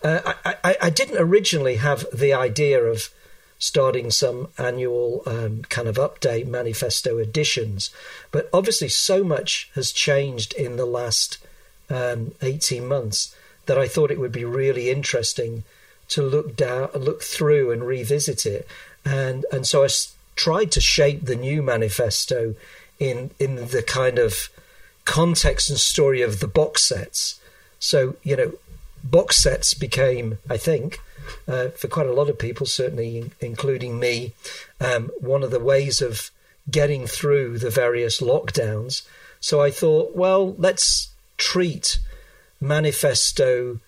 Uh, 0.01 0.33
I, 0.45 0.55
I, 0.63 0.77
I, 0.83 0.89
didn't 0.91 1.17
originally 1.17 1.77
have 1.77 2.05
the 2.13 2.31
idea 2.33 2.81
of 2.83 3.09
starting 3.57 4.11
some 4.11 4.49
annual 4.57 5.23
um, 5.25 5.63
kind 5.63 5.87
of 5.87 5.95
update 5.95 6.45
manifesto 6.45 7.17
editions, 7.17 7.89
but 8.31 8.47
obviously 8.53 8.89
so 8.89 9.23
much 9.23 9.69
has 9.73 9.91
changed 9.91 10.53
in 10.53 10.77
the 10.77 10.85
last 10.85 11.39
um, 11.89 12.33
18 12.41 12.87
months 12.87 13.35
that 13.65 13.79
I 13.79 13.87
thought 13.87 14.11
it 14.11 14.19
would 14.19 14.31
be 14.31 14.45
really 14.45 14.91
interesting 14.91 15.63
to 16.09 16.21
look 16.21 16.55
down, 16.55 16.89
look 16.93 17.23
through, 17.23 17.71
and 17.71 17.83
revisit 17.83 18.45
it. 18.45 18.67
And 19.03 19.45
and 19.51 19.65
so 19.65 19.83
I 19.83 19.87
tried 20.35 20.71
to 20.71 20.81
shape 20.81 21.25
the 21.25 21.35
new 21.35 21.61
manifesto 21.61 22.55
in 22.99 23.31
in 23.39 23.55
the 23.67 23.83
kind 23.83 24.19
of 24.19 24.49
context 25.05 25.69
and 25.69 25.79
story 25.79 26.21
of 26.21 26.39
the 26.39 26.47
box 26.47 26.83
sets. 26.83 27.39
So 27.79 28.15
you 28.23 28.35
know, 28.35 28.53
box 29.03 29.37
sets 29.37 29.73
became, 29.73 30.39
I 30.49 30.57
think, 30.57 30.99
uh, 31.47 31.69
for 31.69 31.87
quite 31.87 32.07
a 32.07 32.13
lot 32.13 32.29
of 32.29 32.39
people, 32.39 32.65
certainly 32.65 33.31
including 33.39 33.99
me, 33.99 34.33
um, 34.79 35.11
one 35.19 35.43
of 35.43 35.51
the 35.51 35.59
ways 35.59 36.01
of 36.01 36.31
getting 36.69 37.05
through 37.05 37.59
the 37.59 37.69
various 37.69 38.19
lockdowns. 38.21 39.03
So 39.39 39.61
I 39.61 39.69
thought, 39.69 40.15
well, 40.15 40.55
let's 40.57 41.09
treat 41.37 41.99
Manifesto 42.59 43.79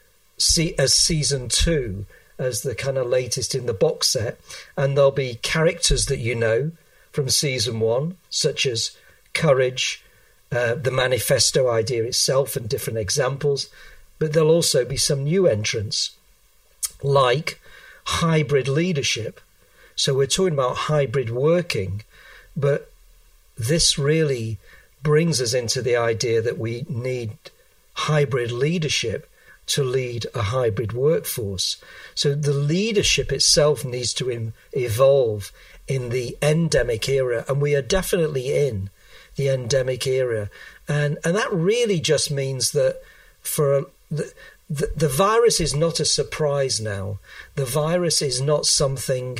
as 0.77 0.93
season 0.93 1.49
two 1.49 2.05
as 2.37 2.61
the 2.61 2.75
kind 2.75 2.97
of 2.97 3.07
latest 3.07 3.55
in 3.55 3.65
the 3.65 3.73
box 3.73 4.07
set, 4.07 4.39
and 4.75 4.95
there'll 4.95 5.11
be 5.11 5.35
characters 5.41 6.05
that 6.07 6.19
you 6.19 6.35
know 6.35 6.71
from 7.11 7.29
season 7.29 7.79
one, 7.79 8.17
such 8.29 8.65
as 8.65 8.95
courage, 9.33 10.03
uh, 10.51 10.75
the 10.75 10.91
manifesto 10.91 11.69
idea 11.69 12.03
itself, 12.03 12.55
and 12.55 12.69
different 12.69 12.99
examples. 12.99 13.69
But 14.19 14.33
there'll 14.33 14.51
also 14.51 14.85
be 14.85 14.97
some 14.97 15.23
new 15.23 15.47
entrants, 15.47 16.15
like 17.01 17.59
hybrid 18.05 18.67
leadership. 18.67 19.41
So 19.95 20.13
we're 20.13 20.27
talking 20.27 20.53
about 20.53 20.77
hybrid 20.91 21.29
working, 21.29 22.03
but 22.55 22.91
this 23.57 23.97
really 23.97 24.59
brings 25.01 25.41
us 25.41 25.53
into 25.53 25.81
the 25.81 25.95
idea 25.95 26.41
that 26.41 26.57
we 26.57 26.85
need 26.87 27.31
hybrid 27.93 28.51
leadership 28.51 29.27
to 29.67 29.83
lead 29.83 30.25
a 30.33 30.43
hybrid 30.43 30.93
workforce. 30.93 31.77
So 32.15 32.33
the 32.33 32.53
leadership 32.53 33.31
itself 33.31 33.85
needs 33.85 34.13
to 34.15 34.31
Im- 34.31 34.53
evolve 34.73 35.51
in 35.87 36.09
the 36.09 36.37
endemic 36.41 37.07
era, 37.07 37.45
and 37.47 37.61
we 37.61 37.75
are 37.75 37.81
definitely 37.81 38.67
in 38.67 38.89
the 39.35 39.49
endemic 39.49 40.07
era, 40.07 40.49
and 40.87 41.17
and 41.23 41.35
that 41.35 41.51
really 41.53 41.99
just 41.99 42.31
means 42.31 42.71
that 42.71 43.01
for 43.41 43.85
the, 44.09 44.33
the, 44.69 44.91
the 44.95 45.09
virus 45.09 45.59
is 45.59 45.75
not 45.75 45.99
a 45.99 46.05
surprise 46.05 46.81
now. 46.81 47.19
The 47.55 47.65
virus 47.65 48.21
is 48.21 48.41
not 48.41 48.65
something 48.65 49.39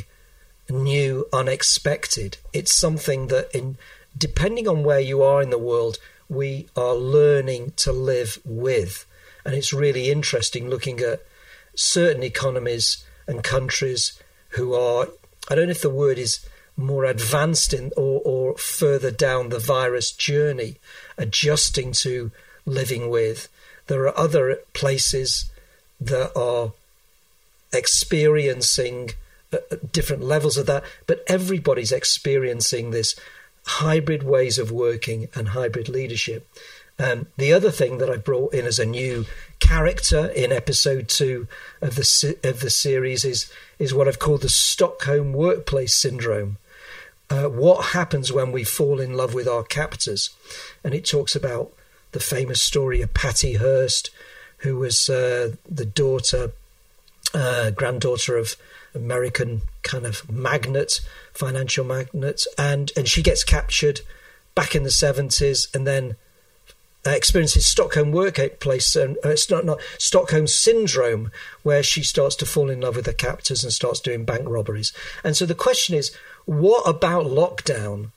new, 0.70 1.26
unexpected. 1.32 2.38
It's 2.52 2.72
something 2.72 3.28
that, 3.28 3.54
in 3.54 3.76
depending 4.16 4.68
on 4.68 4.84
where 4.84 5.00
you 5.00 5.22
are 5.22 5.42
in 5.42 5.50
the 5.50 5.58
world, 5.58 5.98
we 6.28 6.68
are 6.76 6.94
learning 6.94 7.72
to 7.76 7.92
live 7.92 8.38
with. 8.44 9.06
And 9.48 9.56
it's 9.56 9.72
really 9.72 10.10
interesting 10.10 10.68
looking 10.68 11.00
at 11.00 11.22
certain 11.74 12.22
economies 12.22 13.02
and 13.26 13.42
countries 13.42 14.22
who 14.50 14.74
are, 14.74 15.08
I 15.48 15.54
don't 15.54 15.68
know 15.68 15.70
if 15.70 15.80
the 15.80 15.88
word 15.88 16.18
is 16.18 16.44
more 16.76 17.06
advanced 17.06 17.72
in 17.72 17.90
or, 17.96 18.20
or 18.26 18.58
further 18.58 19.10
down 19.10 19.48
the 19.48 19.58
virus 19.58 20.12
journey, 20.12 20.76
adjusting 21.16 21.92
to 21.92 22.30
living 22.66 23.08
with. 23.08 23.48
There 23.86 24.02
are 24.02 24.18
other 24.18 24.58
places 24.74 25.50
that 25.98 26.36
are 26.36 26.74
experiencing 27.72 29.12
uh, 29.50 29.76
different 29.90 30.24
levels 30.24 30.58
of 30.58 30.66
that, 30.66 30.84
but 31.06 31.24
everybody's 31.26 31.90
experiencing 31.90 32.90
this 32.90 33.18
hybrid 33.64 34.22
ways 34.24 34.58
of 34.58 34.70
working 34.70 35.28
and 35.34 35.48
hybrid 35.48 35.88
leadership. 35.88 36.46
Um, 36.98 37.26
the 37.36 37.52
other 37.52 37.70
thing 37.70 37.98
that 37.98 38.10
I 38.10 38.16
brought 38.16 38.54
in 38.54 38.66
as 38.66 38.78
a 38.78 38.86
new 38.86 39.24
character 39.60 40.26
in 40.26 40.50
episode 40.52 41.08
two 41.08 41.46
of 41.80 41.94
the 41.94 42.38
of 42.42 42.60
the 42.60 42.70
series 42.70 43.24
is 43.24 43.50
is 43.78 43.94
what 43.94 44.08
I've 44.08 44.18
called 44.18 44.42
the 44.42 44.48
Stockholm 44.48 45.32
Workplace 45.32 45.94
Syndrome. 45.94 46.58
Uh, 47.30 47.44
what 47.44 47.86
happens 47.86 48.32
when 48.32 48.52
we 48.52 48.64
fall 48.64 49.00
in 49.00 49.14
love 49.14 49.34
with 49.34 49.46
our 49.46 49.62
captors? 49.62 50.30
And 50.82 50.94
it 50.94 51.04
talks 51.04 51.36
about 51.36 51.72
the 52.12 52.20
famous 52.20 52.62
story 52.62 53.02
of 53.02 53.14
Patty 53.14 53.54
Hearst, 53.54 54.10
who 54.58 54.78
was 54.78 55.08
uh, 55.10 55.52
the 55.68 55.84
daughter, 55.84 56.52
uh, 57.34 57.70
granddaughter 57.70 58.36
of 58.36 58.56
American 58.94 59.62
kind 59.82 60.06
of 60.06 60.28
magnate, 60.30 61.00
financial 61.32 61.84
magnate, 61.84 62.44
and 62.56 62.90
and 62.96 63.06
she 63.06 63.22
gets 63.22 63.44
captured 63.44 64.00
back 64.56 64.74
in 64.74 64.82
the 64.82 64.90
seventies, 64.90 65.68
and 65.72 65.86
then 65.86 66.16
uh, 67.08 67.16
experiences 67.16 67.66
Stockholm 67.66 68.12
workplace 68.12 68.94
and 68.96 69.16
uh, 69.24 69.30
it's 69.30 69.50
not 69.50 69.64
not 69.64 69.80
Stockholm 69.98 70.46
syndrome, 70.46 71.30
where 71.62 71.82
she 71.82 72.02
starts 72.02 72.36
to 72.36 72.46
fall 72.46 72.70
in 72.70 72.80
love 72.80 72.96
with 72.96 73.06
the 73.06 73.14
captors 73.14 73.64
and 73.64 73.72
starts 73.72 74.00
doing 74.00 74.24
bank 74.24 74.48
robberies. 74.48 74.92
And 75.24 75.36
so 75.36 75.46
the 75.46 75.54
question 75.54 75.94
is, 75.94 76.14
what 76.44 76.82
about 76.88 77.26
lockdown 77.26 78.10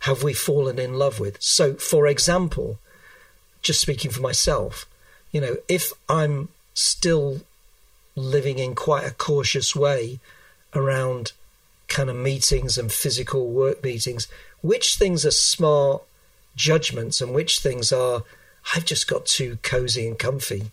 have 0.00 0.22
we 0.22 0.32
fallen 0.34 0.78
in 0.78 0.94
love 0.94 1.20
with? 1.20 1.40
So, 1.40 1.74
for 1.74 2.06
example, 2.06 2.78
just 3.60 3.80
speaking 3.80 4.10
for 4.10 4.20
myself, 4.20 4.86
you 5.30 5.40
know, 5.40 5.56
if 5.68 5.92
I'm 6.08 6.48
still 6.74 7.40
living 8.16 8.58
in 8.58 8.74
quite 8.74 9.06
a 9.06 9.12
cautious 9.12 9.74
way 9.74 10.20
around 10.74 11.32
kind 11.88 12.10
of 12.10 12.16
meetings 12.16 12.78
and 12.78 12.90
physical 12.90 13.48
work 13.48 13.82
meetings, 13.82 14.26
which 14.62 14.96
things 14.96 15.26
are 15.26 15.30
smart 15.30 16.02
judgments 16.54 17.20
and 17.20 17.34
which 17.34 17.58
things 17.58 17.92
are, 17.92 18.22
I've 18.74 18.84
just 18.84 19.08
got 19.08 19.26
too 19.26 19.58
cozy 19.62 20.06
and 20.06 20.18
comfy 20.18 20.70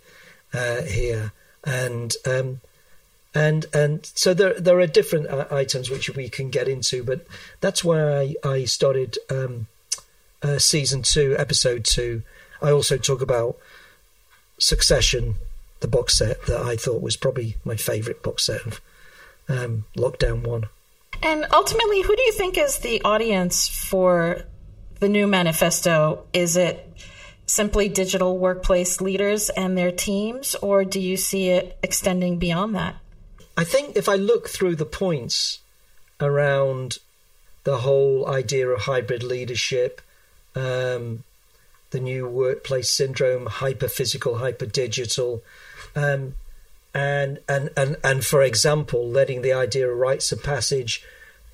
uh, 0.53 0.81
here. 0.83 1.31
And, 1.63 2.13
um, 2.25 2.61
and 3.35 3.67
and 3.73 4.03
so 4.15 4.33
there 4.33 4.59
there 4.59 4.79
are 4.79 4.87
different 4.87 5.27
uh, 5.27 5.45
items 5.51 5.91
which 5.91 6.09
we 6.09 6.29
can 6.29 6.49
get 6.49 6.67
into, 6.67 7.03
but 7.03 7.27
that's 7.61 7.83
why 7.83 8.01
I, 8.01 8.35
I 8.43 8.65
started 8.65 9.19
um, 9.29 9.67
uh, 10.41 10.57
season 10.57 11.03
two, 11.03 11.35
episode 11.37 11.85
two, 11.85 12.23
I 12.61 12.71
also 12.71 12.97
talk 12.97 13.21
about 13.21 13.57
Succession, 14.57 15.35
the 15.79 15.87
box 15.87 16.17
set 16.17 16.45
that 16.47 16.61
I 16.61 16.75
thought 16.75 17.01
was 17.01 17.15
probably 17.15 17.55
my 17.63 17.75
favourite 17.75 18.21
box 18.21 18.45
set 18.45 18.65
of 18.65 18.81
um, 19.47 19.85
Lockdown 19.95 20.45
One. 20.45 20.65
And 21.23 21.45
ultimately, 21.53 22.01
who 22.01 22.15
do 22.15 22.21
you 22.21 22.33
think 22.33 22.57
is 22.57 22.79
the 22.79 23.01
audience 23.03 23.67
for 23.67 24.43
the 24.99 25.09
new 25.09 25.27
manifesto? 25.27 26.25
Is 26.33 26.57
it 26.57 26.85
simply 27.45 27.89
digital 27.89 28.37
workplace 28.37 29.01
leaders 29.01 29.49
and 29.49 29.77
their 29.77 29.91
teams, 29.91 30.55
or 30.55 30.85
do 30.85 30.99
you 30.99 31.17
see 31.17 31.49
it 31.49 31.77
extending 31.81 32.37
beyond 32.37 32.75
that? 32.75 32.95
I 33.57 33.63
think 33.63 33.97
if 33.97 34.07
I 34.07 34.15
look 34.15 34.47
through 34.47 34.75
the 34.75 34.85
points 34.85 35.59
around 36.21 36.99
the 37.63 37.77
whole 37.77 38.27
idea 38.27 38.67
of 38.69 38.81
hybrid 38.81 39.23
leadership, 39.23 40.01
um, 40.55 41.23
the 41.91 41.99
new 41.99 42.27
workplace 42.27 42.89
syndrome, 42.89 43.47
hyper 43.47 43.87
physical, 43.87 44.37
hyper 44.37 44.65
digital. 44.65 45.41
Um, 45.95 46.35
and, 46.93 47.39
and, 47.47 47.69
and, 47.75 47.97
and 48.03 48.25
for 48.25 48.43
example, 48.43 49.07
letting 49.07 49.41
the 49.41 49.53
idea 49.53 49.89
of 49.89 49.97
rites 49.97 50.31
of 50.31 50.43
passage, 50.43 51.03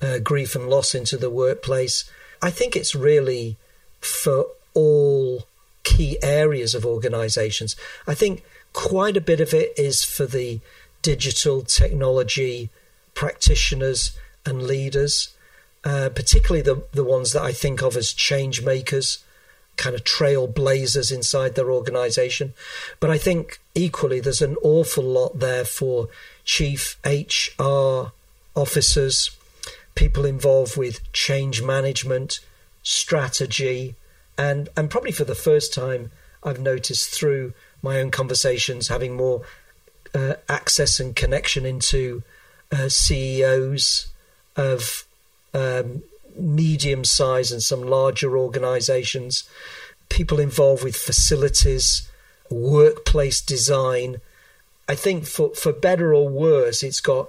uh, 0.02 0.18
grief 0.18 0.54
and 0.54 0.68
loss 0.68 0.94
into 0.94 1.16
the 1.16 1.30
workplace. 1.30 2.10
I 2.42 2.50
think 2.50 2.76
it's 2.76 2.94
really 2.94 3.56
for 4.00 4.46
all 4.74 5.46
key 5.82 6.18
areas 6.22 6.74
of 6.74 6.84
organizations. 6.84 7.76
I 8.06 8.14
think 8.14 8.44
quite 8.72 9.16
a 9.16 9.20
bit 9.20 9.40
of 9.40 9.54
it 9.54 9.72
is 9.78 10.04
for 10.04 10.26
the 10.26 10.60
digital 11.02 11.62
technology 11.62 12.70
practitioners 13.14 14.16
and 14.44 14.62
leaders, 14.62 15.34
uh, 15.84 16.10
particularly 16.14 16.62
the, 16.62 16.84
the 16.92 17.04
ones 17.04 17.32
that 17.32 17.42
I 17.42 17.52
think 17.52 17.82
of 17.82 17.96
as 17.96 18.12
change 18.12 18.62
makers, 18.62 19.24
kind 19.76 19.94
of 19.94 20.04
trailblazers 20.04 21.12
inside 21.12 21.54
their 21.54 21.70
organization. 21.70 22.54
But 23.00 23.10
I 23.10 23.18
think 23.18 23.60
equally 23.74 24.20
there's 24.20 24.42
an 24.42 24.56
awful 24.62 25.04
lot 25.04 25.38
there 25.38 25.64
for 25.64 26.08
chief 26.44 26.98
HR 27.04 28.12
officers, 28.54 29.30
people 29.96 30.24
involved 30.24 30.76
with 30.76 31.12
change 31.12 31.62
management, 31.62 32.38
strategy, 32.84 33.96
and, 34.38 34.68
and 34.76 34.88
probably 34.88 35.10
for 35.10 35.24
the 35.24 35.34
first 35.34 35.74
time, 35.74 36.12
I've 36.44 36.60
noticed 36.60 37.10
through 37.10 37.54
my 37.82 37.98
own 37.98 38.12
conversations 38.12 38.86
having 38.86 39.16
more 39.16 39.42
uh, 40.14 40.34
access 40.48 41.00
and 41.00 41.16
connection 41.16 41.66
into 41.66 42.22
uh, 42.70 42.88
CEOs 42.88 44.08
of 44.54 45.04
um, 45.52 46.02
medium 46.36 47.04
size 47.04 47.50
and 47.50 47.62
some 47.62 47.82
larger 47.82 48.36
organizations, 48.36 49.48
people 50.08 50.38
involved 50.38 50.84
with 50.84 50.96
facilities, 50.96 52.08
workplace 52.50 53.40
design. 53.40 54.20
I 54.88 54.94
think 54.94 55.26
for, 55.26 55.54
for 55.54 55.72
better 55.72 56.14
or 56.14 56.28
worse, 56.28 56.82
it's 56.82 57.00
got 57.00 57.28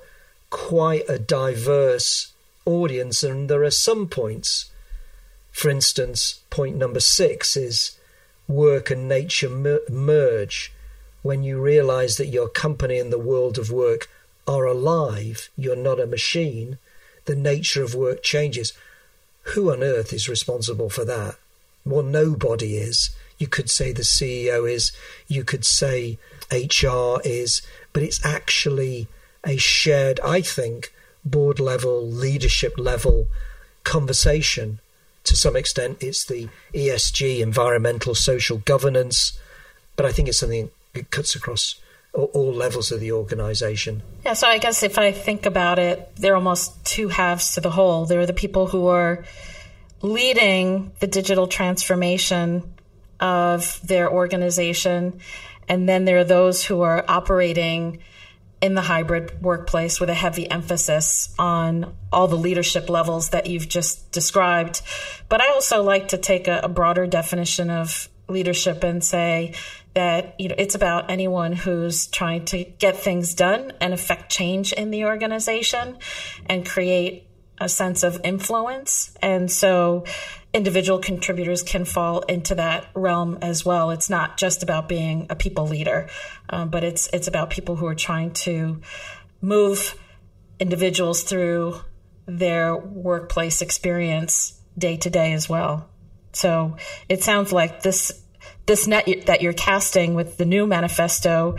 quite 0.50 1.04
a 1.10 1.18
diverse 1.18 2.34
audience, 2.68 3.24
and 3.24 3.50
there 3.50 3.64
are 3.64 3.72
some 3.72 4.08
points. 4.08 4.70
For 5.52 5.70
instance, 5.70 6.42
point 6.50 6.76
number 6.76 7.00
six 7.00 7.58
is 7.58 7.98
work 8.48 8.92
and 8.92 9.08
nature 9.08 9.50
merge. 9.50 10.72
When 11.24 11.44
you 11.44 11.60
realize 11.62 12.18
that 12.18 12.28
your 12.28 12.48
company 12.48 13.00
and 13.00 13.12
the 13.12 13.18
world 13.18 13.58
of 13.58 13.72
work 13.72 14.10
are 14.48 14.66
alive, 14.66 15.50
you're 15.58 15.76
not 15.76 16.00
a 16.00 16.06
machine, 16.06 16.78
the 17.26 17.36
nature 17.36 17.84
of 17.84 17.96
work 17.96 18.24
changes. 18.24 18.74
Who 19.54 19.72
on 19.72 19.84
earth 19.84 20.14
is 20.14 20.30
responsible 20.30 20.90
for 20.90 21.06
that? 21.06 21.36
Well, 21.86 22.04
nobody 22.04 22.78
is. 22.78 23.10
You 23.38 23.48
could 23.48 23.70
say 23.70 23.92
the 23.92 24.02
CEO 24.04 24.70
is, 24.70 24.92
you 25.28 25.44
could 25.44 25.66
say 25.66 26.18
HR 26.52 27.20
is, 27.24 27.62
but 27.94 28.04
it's 28.04 28.24
actually 28.26 29.08
a 29.44 29.58
shared, 29.58 30.20
I 30.22 30.42
think, 30.42 30.94
board 31.29 31.60
level, 31.60 32.05
leadership 32.05 32.74
level 32.77 33.27
conversation. 33.84 34.79
To 35.25 35.36
some 35.36 35.55
extent, 35.55 35.98
it's 36.01 36.25
the 36.25 36.50
ESG, 36.74 37.39
environmental, 37.39 38.15
social 38.15 38.57
governance, 38.60 39.38
but 39.96 40.05
I 40.05 40.12
think 40.12 40.27
it's 40.27 40.39
something 40.39 40.72
that 40.93 41.12
cuts 41.12 41.36
across 41.36 41.79
all 42.13 42.53
levels 42.53 42.91
of 42.91 43.00
the 43.00 43.12
organization. 43.12 44.01
Yeah, 44.25 44.34
so 44.34 44.48
I 44.48 44.57
guess 44.57 44.84
if 44.84 44.98
I 44.98 45.12
think 45.12 45.46
about 45.46 45.79
it, 45.79 46.10
there 46.15 46.34
are 46.34 46.38
almost 46.38 46.84
two 46.86 47.10
halves 47.10 47.53
to 47.55 47.62
the 47.62 47.69
whole. 47.69 48.05
There 48.05 48.19
are 48.19 48.25
the 48.25 48.34
people 48.34 48.67
who 48.67 48.88
are 48.88 49.24
leading 50.01 50.91
the 51.00 51.07
digital 51.07 51.48
transformation 51.48 52.63
of 53.19 53.79
their 53.86 54.12
organization, 54.12 55.19
and 55.67 55.88
then 55.88 56.05
there 56.05 56.19
are 56.19 56.24
those 56.24 56.63
who 56.63 56.81
are 56.81 57.03
operating 57.07 58.00
in 58.62 58.74
the 58.74 58.82
hybrid 58.82 59.42
workplace 59.42 60.00
with 60.00 60.10
a 60.10 60.14
heavy 60.14 60.50
emphasis 60.50 61.34
on 61.38 61.96
all 62.12 62.28
the 62.28 62.38
leadership 62.38 62.90
levels 62.90 63.30
that 63.30 63.48
you've 63.48 63.70
just 63.70 64.12
described. 64.12 64.82
But 65.30 65.42
I 65.42 65.50
also 65.50 65.84
like 65.84 66.10
to 66.10 66.18
take 66.18 66.48
a, 66.48 66.62
a 66.64 66.70
broader 66.70 67.06
definition 67.06 67.70
of 67.70 68.10
leadership 68.30 68.84
and 68.84 69.04
say 69.04 69.54
that 69.94 70.36
you 70.40 70.50
know 70.50 70.56
it's 70.58 70.76
about 70.76 71.10
anyone 71.10 71.54
who's 71.54 72.08
trying 72.08 72.46
to 72.46 72.64
get 72.64 72.98
things 72.98 73.34
done 73.34 73.74
and 73.80 73.94
affect 73.94 74.32
change 74.32 74.74
in 74.74 74.92
the 74.92 75.06
organization 75.06 75.98
and 76.48 76.68
create 76.68 77.28
a 77.60 77.70
sense 77.70 78.04
of 78.04 78.20
influence 78.24 79.18
and 79.22 79.50
so 79.50 80.04
individual 80.58 81.00
contributors 81.00 81.64
can 81.64 81.86
fall 81.86 82.20
into 82.22 82.55
that 82.55 82.88
realm 82.96 83.38
as 83.42 83.64
well. 83.64 83.92
It's 83.92 84.10
not 84.10 84.38
just 84.38 84.64
about 84.64 84.90
being 84.90 85.27
a 85.29 85.36
people 85.36 85.68
leader 85.68 86.10
um, 86.50 86.70
but 86.70 86.84
it's 86.84 87.10
it's 87.14 87.27
about 87.27 87.50
people 87.50 87.75
who 87.75 87.86
are 87.86 87.96
trying 87.96 88.31
to 88.31 88.81
move 89.42 89.96
individuals 90.60 91.24
through 91.24 91.79
their 92.25 92.75
workplace 92.75 93.62
experience 93.62 94.60
day 94.77 94.98
to 94.98 95.10
day 95.10 95.34
as 95.34 95.48
well. 95.48 95.90
So 96.34 96.77
it 97.10 97.24
sounds 97.24 97.53
like 97.53 97.81
this 97.81 98.24
this 98.66 98.88
net 98.88 99.08
that 99.27 99.42
you're 99.42 99.53
casting 99.53 100.14
with 100.14 100.38
the 100.38 100.46
new 100.46 100.68
manifesto 100.68 101.58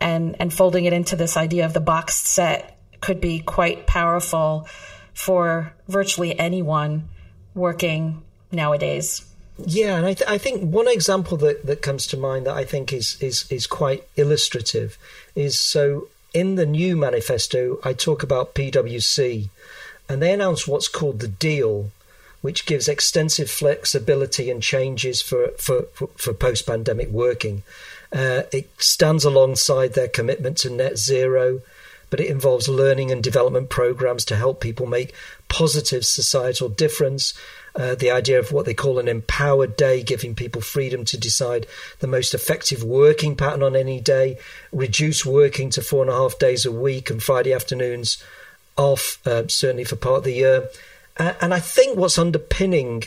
and 0.00 0.36
and 0.40 0.52
folding 0.52 0.84
it 0.84 0.92
into 0.92 1.16
this 1.16 1.36
idea 1.36 1.64
of 1.64 1.72
the 1.72 1.80
boxed 1.80 2.26
set 2.26 2.78
could 3.00 3.20
be 3.20 3.40
quite 3.40 3.86
powerful 3.86 4.68
for 5.14 5.74
virtually 5.88 6.38
anyone 6.38 7.08
working 7.54 8.22
nowadays. 8.52 9.24
Yeah, 9.64 9.96
and 9.96 10.06
I, 10.06 10.14
th- 10.14 10.30
I 10.30 10.38
think 10.38 10.62
one 10.62 10.88
example 10.88 11.36
that, 11.38 11.66
that 11.66 11.82
comes 11.82 12.06
to 12.08 12.16
mind 12.16 12.46
that 12.46 12.56
I 12.56 12.64
think 12.64 12.92
is, 12.92 13.20
is 13.20 13.50
is 13.50 13.66
quite 13.66 14.08
illustrative 14.16 14.98
is 15.34 15.60
so 15.60 16.08
in 16.34 16.54
the 16.54 16.66
new 16.66 16.96
manifesto 16.96 17.78
I 17.84 17.92
talk 17.92 18.22
about 18.22 18.54
PwC, 18.54 19.48
and 20.08 20.22
they 20.22 20.32
announce 20.32 20.66
what's 20.66 20.88
called 20.88 21.20
the 21.20 21.28
deal, 21.28 21.90
which 22.40 22.66
gives 22.66 22.88
extensive 22.88 23.50
flexibility 23.50 24.50
and 24.50 24.62
changes 24.62 25.22
for, 25.22 25.48
for, 25.58 25.82
for, 25.94 26.08
for 26.16 26.32
post 26.32 26.66
pandemic 26.66 27.08
working. 27.08 27.62
Uh, 28.12 28.42
it 28.52 28.68
stands 28.78 29.24
alongside 29.24 29.94
their 29.94 30.08
commitment 30.08 30.58
to 30.58 30.70
net 30.70 30.98
zero, 30.98 31.60
but 32.10 32.20
it 32.20 32.28
involves 32.28 32.68
learning 32.68 33.10
and 33.10 33.22
development 33.22 33.70
programs 33.70 34.24
to 34.26 34.36
help 34.36 34.60
people 34.60 34.86
make 34.86 35.14
positive 35.48 36.04
societal 36.04 36.68
difference. 36.68 37.32
Uh, 37.74 37.94
the 37.94 38.10
idea 38.10 38.38
of 38.38 38.52
what 38.52 38.66
they 38.66 38.74
call 38.74 38.98
an 38.98 39.08
empowered 39.08 39.76
day, 39.76 40.02
giving 40.02 40.34
people 40.34 40.60
freedom 40.60 41.04
to 41.06 41.16
decide 41.16 41.66
the 42.00 42.06
most 42.06 42.34
effective 42.34 42.84
working 42.84 43.34
pattern 43.34 43.62
on 43.62 43.74
any 43.74 43.98
day, 43.98 44.38
reduce 44.72 45.24
working 45.24 45.70
to 45.70 45.80
four 45.80 46.02
and 46.02 46.10
a 46.10 46.14
half 46.14 46.38
days 46.38 46.66
a 46.66 46.72
week 46.72 47.08
and 47.08 47.22
Friday 47.22 47.52
afternoons 47.52 48.22
off, 48.76 49.26
uh, 49.26 49.48
certainly 49.48 49.84
for 49.84 49.96
part 49.96 50.18
of 50.18 50.24
the 50.24 50.34
year. 50.34 50.68
Uh, 51.16 51.32
and 51.40 51.54
I 51.54 51.60
think 51.60 51.96
what's 51.96 52.18
underpinning 52.18 53.04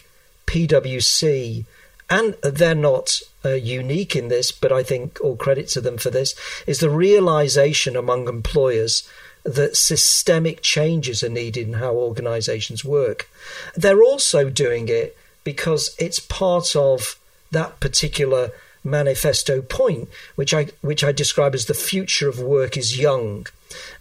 PwC, 0.47 1.65
and 2.09 2.35
they're 2.41 2.75
not 2.75 3.21
uh, 3.43 3.49
unique 3.49 4.15
in 4.15 4.29
this, 4.29 4.51
but 4.51 4.71
I 4.71 4.83
think 4.83 5.19
all 5.21 5.35
credit 5.35 5.67
to 5.69 5.81
them 5.81 5.97
for 5.97 6.09
this, 6.09 6.35
is 6.65 6.79
the 6.79 6.89
realization 6.89 7.95
among 7.95 8.27
employers 8.27 9.07
that 9.45 9.77
systemic 9.77 10.61
changes 10.61 11.23
are 11.23 11.29
needed 11.29 11.67
in 11.67 11.73
how 11.73 11.93
organizations 11.93 12.83
work. 12.83 13.29
They're 13.75 14.03
also 14.03 14.49
doing 14.49 14.89
it 14.89 15.15
because 15.43 15.95
it's 15.99 16.19
part 16.19 16.75
of 16.75 17.17
that 17.51 17.79
particular 17.79 18.51
manifesto 18.83 19.61
point, 19.61 20.09
which 20.35 20.53
I 20.53 20.67
which 20.81 21.03
I 21.03 21.11
describe 21.11 21.55
as 21.55 21.65
the 21.65 21.73
future 21.73 22.27
of 22.27 22.39
work 22.39 22.75
is 22.75 22.99
young. 22.99 23.47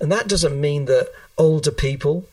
And 0.01 0.11
that 0.11 0.29
doesn't 0.29 0.59
mean 0.59 0.87
that 0.87 1.13
older 1.37 1.71
people 1.71 2.27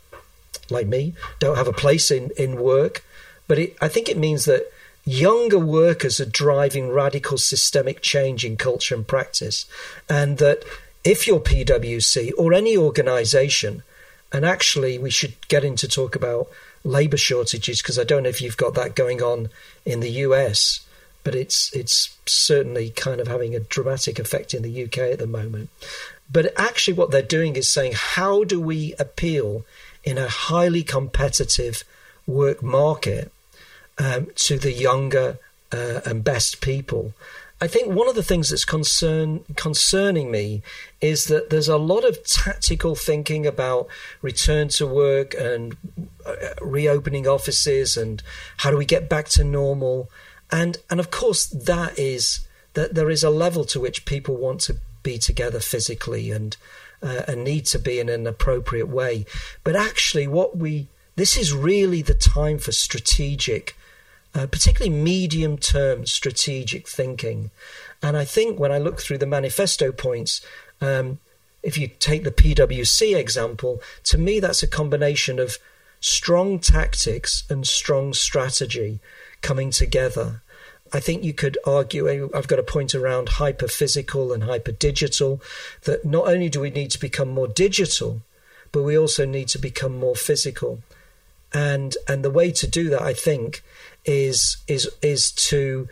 like 0.69 0.88
me 0.88 1.13
don't 1.39 1.58
have 1.58 1.67
a 1.67 1.74
place 1.74 2.12
in, 2.12 2.32
in 2.38 2.62
work. 2.62 3.04
But 3.47 3.60
it, 3.60 3.78
I 3.82 3.88
think 3.88 4.08
it 4.08 4.17
means 4.17 4.45
that 4.45 4.71
younger 5.06 5.60
workers 5.60 6.19
are 6.19 6.26
driving 6.26 6.89
radical 6.89 7.38
systemic 7.38 8.02
change 8.02 8.45
in 8.45 8.56
culture 8.56 8.95
and 8.95 9.06
practice. 9.06 9.65
And 10.10 10.38
that 10.38 10.63
if 11.03 11.27
you're 11.27 11.39
PwC 11.39 12.31
or 12.37 12.53
any 12.53 12.77
organization, 12.77 13.83
and 14.31 14.45
actually 14.45 14.97
we 14.97 15.09
should 15.09 15.35
get 15.47 15.63
into 15.63 15.87
talk 15.87 16.15
about 16.15 16.47
labor 16.83 17.17
shortages 17.17 17.81
because 17.81 17.99
I 17.99 18.03
don't 18.03 18.23
know 18.23 18.29
if 18.29 18.41
you've 18.41 18.57
got 18.57 18.73
that 18.75 18.95
going 18.95 19.21
on 19.21 19.49
in 19.85 19.99
the 19.99 20.11
US, 20.25 20.85
but 21.23 21.35
it's 21.35 21.73
it's 21.73 22.15
certainly 22.25 22.89
kind 22.89 23.19
of 23.19 23.27
having 23.27 23.55
a 23.55 23.59
dramatic 23.59 24.19
effect 24.19 24.53
in 24.53 24.63
the 24.63 24.83
UK 24.83 24.97
at 24.99 25.19
the 25.19 25.27
moment. 25.27 25.69
But 26.31 26.53
actually, 26.57 26.93
what 26.93 27.11
they're 27.11 27.21
doing 27.21 27.55
is 27.55 27.69
saying, 27.69 27.93
how 27.95 28.43
do 28.43 28.59
we 28.59 28.93
appeal 28.97 29.65
in 30.03 30.17
a 30.17 30.27
highly 30.27 30.83
competitive 30.83 31.83
work 32.25 32.63
market 32.63 33.31
um, 33.97 34.27
to 34.35 34.57
the 34.57 34.71
younger 34.71 35.37
uh, 35.71 36.01
and 36.05 36.23
best 36.23 36.61
people. 36.61 37.13
I 37.62 37.67
think 37.67 37.93
one 37.93 38.10
of 38.10 38.15
the 38.15 38.24
things 38.24 38.50
that's 38.50 38.65
concern, 38.65 39.45
concerning 39.56 40.32
me 40.32 40.63
is 41.00 41.26
that 41.26 41.52
there's 41.52 41.69
a 41.69 41.78
lot 41.78 42.04
of 42.04 42.24
tactical 42.26 42.95
thinking 42.95 43.45
about 43.45 43.88
return 44.24 44.69
to 44.69 44.88
work 44.88 45.36
and 45.36 45.78
uh, 46.26 46.34
reopening 46.60 47.28
offices 47.28 47.95
and 47.95 48.24
how 48.58 48.71
do 48.71 48.78
we 48.78 48.86
get 48.86 49.08
back 49.08 49.28
to 49.30 49.43
normal. 49.43 50.10
And, 50.52 50.78
and 50.89 51.00
of 51.00 51.12
course, 51.12 51.45
that 51.45 52.00
is 52.00 52.47
that 52.74 52.95
there 52.95 53.12
is 53.12 53.24
a 53.24 53.30
level 53.30 53.63
to 53.65 53.80
which 53.80 54.06
people 54.06 54.36
want 54.38 54.62
to 54.62 54.78
be 55.04 55.17
together 55.19 55.60
physically 55.60 56.32
and 56.32 56.58
uh, 57.04 57.24
and 57.28 57.43
need 57.43 57.65
to 57.65 57.80
be 57.80 58.00
in 58.00 58.10
an 58.10 58.28
appropriate 58.28 58.88
way. 58.88 59.26
But 59.63 59.76
actually, 59.76 60.28
what 60.28 60.58
we 60.58 60.88
this 61.15 61.38
is 61.38 61.54
really 61.54 62.02
the 62.02 62.13
time 62.13 62.58
for 62.60 62.71
strategic 62.71 63.76
uh, 64.34 64.48
particularly 64.48 64.96
medium 64.96 65.58
term 65.58 66.06
strategic 66.06 66.88
thinking. 66.88 67.52
And 68.02 68.17
I 68.17 68.26
think 68.26 68.60
when 68.60 68.72
I 68.72 68.78
look 68.78 69.00
through 69.00 69.20
the 69.20 69.26
manifesto 69.26 69.91
points, 69.91 70.41
um, 70.80 71.20
if 71.63 71.78
you 71.78 71.88
take 71.88 72.24
the 72.24 72.32
PwC 72.32 73.15
example, 73.15 73.82
to 74.06 74.17
me 74.17 74.39
that's 74.39 74.63
a 74.63 74.67
combination 74.67 75.39
of 75.39 75.58
strong 76.00 76.58
tactics 76.60 77.44
and 77.50 77.67
strong 77.67 78.13
strategy 78.13 79.00
coming 79.41 79.70
together. 79.70 80.41
I 80.94 81.00
think 81.00 81.24
you 81.24 81.34
could 81.34 81.58
argue, 81.65 82.30
I've 82.34 82.48
got 82.48 82.60
a 82.60 82.63
point 82.63 82.94
around 82.94 83.30
hyper 83.30 83.67
physical 83.67 84.34
and 84.34 84.44
hyper 84.44 84.74
digital, 84.74 85.41
that 85.84 86.04
not 86.04 86.28
only 86.28 86.50
do 86.50 86.60
we 86.60 86.70
need 86.70 86.91
to 86.91 87.00
become 87.00 87.30
more 87.30 87.48
digital, 87.48 88.22
but 88.72 88.84
we 88.84 88.98
also 88.98 89.26
need 89.26 89.48
to 89.50 89.60
become 89.60 89.98
more 89.98 90.15
physical. 90.15 90.82
And 91.53 91.95
and 92.07 92.23
the 92.23 92.31
way 92.31 92.51
to 92.51 92.67
do 92.67 92.89
that, 92.89 93.01
I 93.01 93.13
think, 93.13 93.63
is 94.05 94.57
is 94.67 94.89
is 95.01 95.31
to 95.31 95.87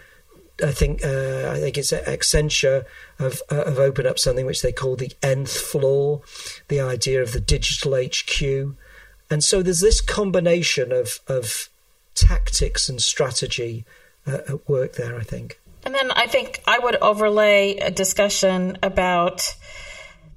I 0.63 0.71
think 0.71 1.03
uh, 1.03 1.51
I 1.51 1.59
think 1.59 1.77
it's 1.77 1.91
Accenture 1.91 2.85
have 3.17 3.41
uh, 3.49 3.65
have 3.65 3.79
opened 3.79 4.07
up 4.07 4.19
something 4.19 4.45
which 4.45 4.61
they 4.61 4.71
call 4.71 4.95
the 4.95 5.11
nth 5.21 5.51
floor, 5.51 6.21
the 6.67 6.81
idea 6.81 7.21
of 7.21 7.33
the 7.33 7.39
digital 7.39 7.95
HQ, 7.95 8.75
and 9.29 9.43
so 9.43 9.61
there's 9.61 9.79
this 9.79 10.01
combination 10.01 10.91
of 10.91 11.19
of 11.27 11.69
tactics 12.15 12.89
and 12.89 13.01
strategy 13.01 13.85
uh, 14.27 14.39
at 14.47 14.69
work 14.69 14.93
there. 14.93 15.17
I 15.17 15.23
think. 15.23 15.59
And 15.85 15.95
then 15.95 16.11
I 16.11 16.27
think 16.27 16.61
I 16.67 16.77
would 16.79 16.97
overlay 16.97 17.77
a 17.77 17.89
discussion 17.89 18.77
about 18.83 19.55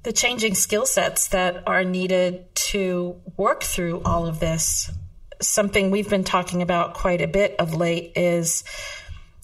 the 0.03 0.13
changing 0.13 0.55
skill 0.55 0.85
sets 0.85 1.27
that 1.29 1.63
are 1.67 1.83
needed 1.83 2.53
to 2.55 3.15
work 3.37 3.63
through 3.63 4.01
all 4.03 4.25
of 4.25 4.39
this. 4.39 4.91
Something 5.43 5.91
we've 5.91 6.09
been 6.09 6.23
talking 6.23 6.61
about 6.61 6.93
quite 6.93 7.21
a 7.21 7.27
bit 7.27 7.55
of 7.59 7.73
late 7.73 8.13
is 8.15 8.63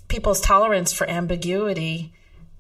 people's 0.08 0.42
tolerance 0.42 0.92
for 0.92 1.08
ambiguity 1.10 2.14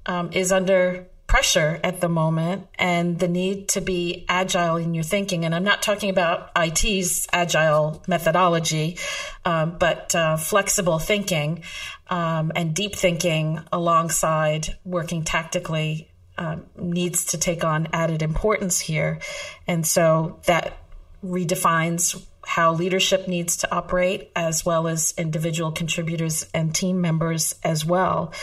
um, 0.05 0.31
is 0.33 0.51
under 0.51 1.07
pressure 1.29 1.79
at 1.83 2.01
the 2.01 2.09
moment 2.09 2.67
and 2.79 3.19
the 3.19 3.27
need 3.27 3.69
to 3.69 3.81
be 3.81 4.25
agile 4.27 4.77
in 4.77 4.95
your 4.95 5.03
thinking. 5.03 5.45
And 5.45 5.53
I'm 5.53 5.63
not 5.63 5.83
talking 5.83 6.09
about 6.09 6.49
IT's 6.55 7.27
agile 7.31 8.01
methodology, 8.07 8.97
um, 9.45 9.77
but 9.77 10.15
uh, 10.15 10.37
flexible 10.37 10.97
thinking 10.97 11.61
um, 12.09 12.51
and 12.55 12.73
deep 12.73 12.95
thinking 12.95 13.61
alongside 13.71 14.75
working 14.83 15.23
tactically 15.23 16.09
um, 16.39 16.65
needs 16.75 17.25
to 17.25 17.37
take 17.37 17.63
on 17.63 17.87
added 17.93 18.23
importance 18.23 18.79
here. 18.79 19.19
And 19.67 19.85
so 19.85 20.39
that 20.45 20.77
redefines 21.23 22.19
how 22.49 22.73
leadership 22.73 23.27
needs 23.27 23.57
to 23.57 23.71
operate, 23.71 24.31
as 24.35 24.65
well 24.65 24.87
as 24.87 25.13
individual 25.19 25.71
contributors 25.71 26.47
and 26.51 26.73
team 26.73 26.99
members 26.99 27.53
as 27.63 27.85
well. 27.85 28.33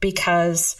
Because 0.00 0.76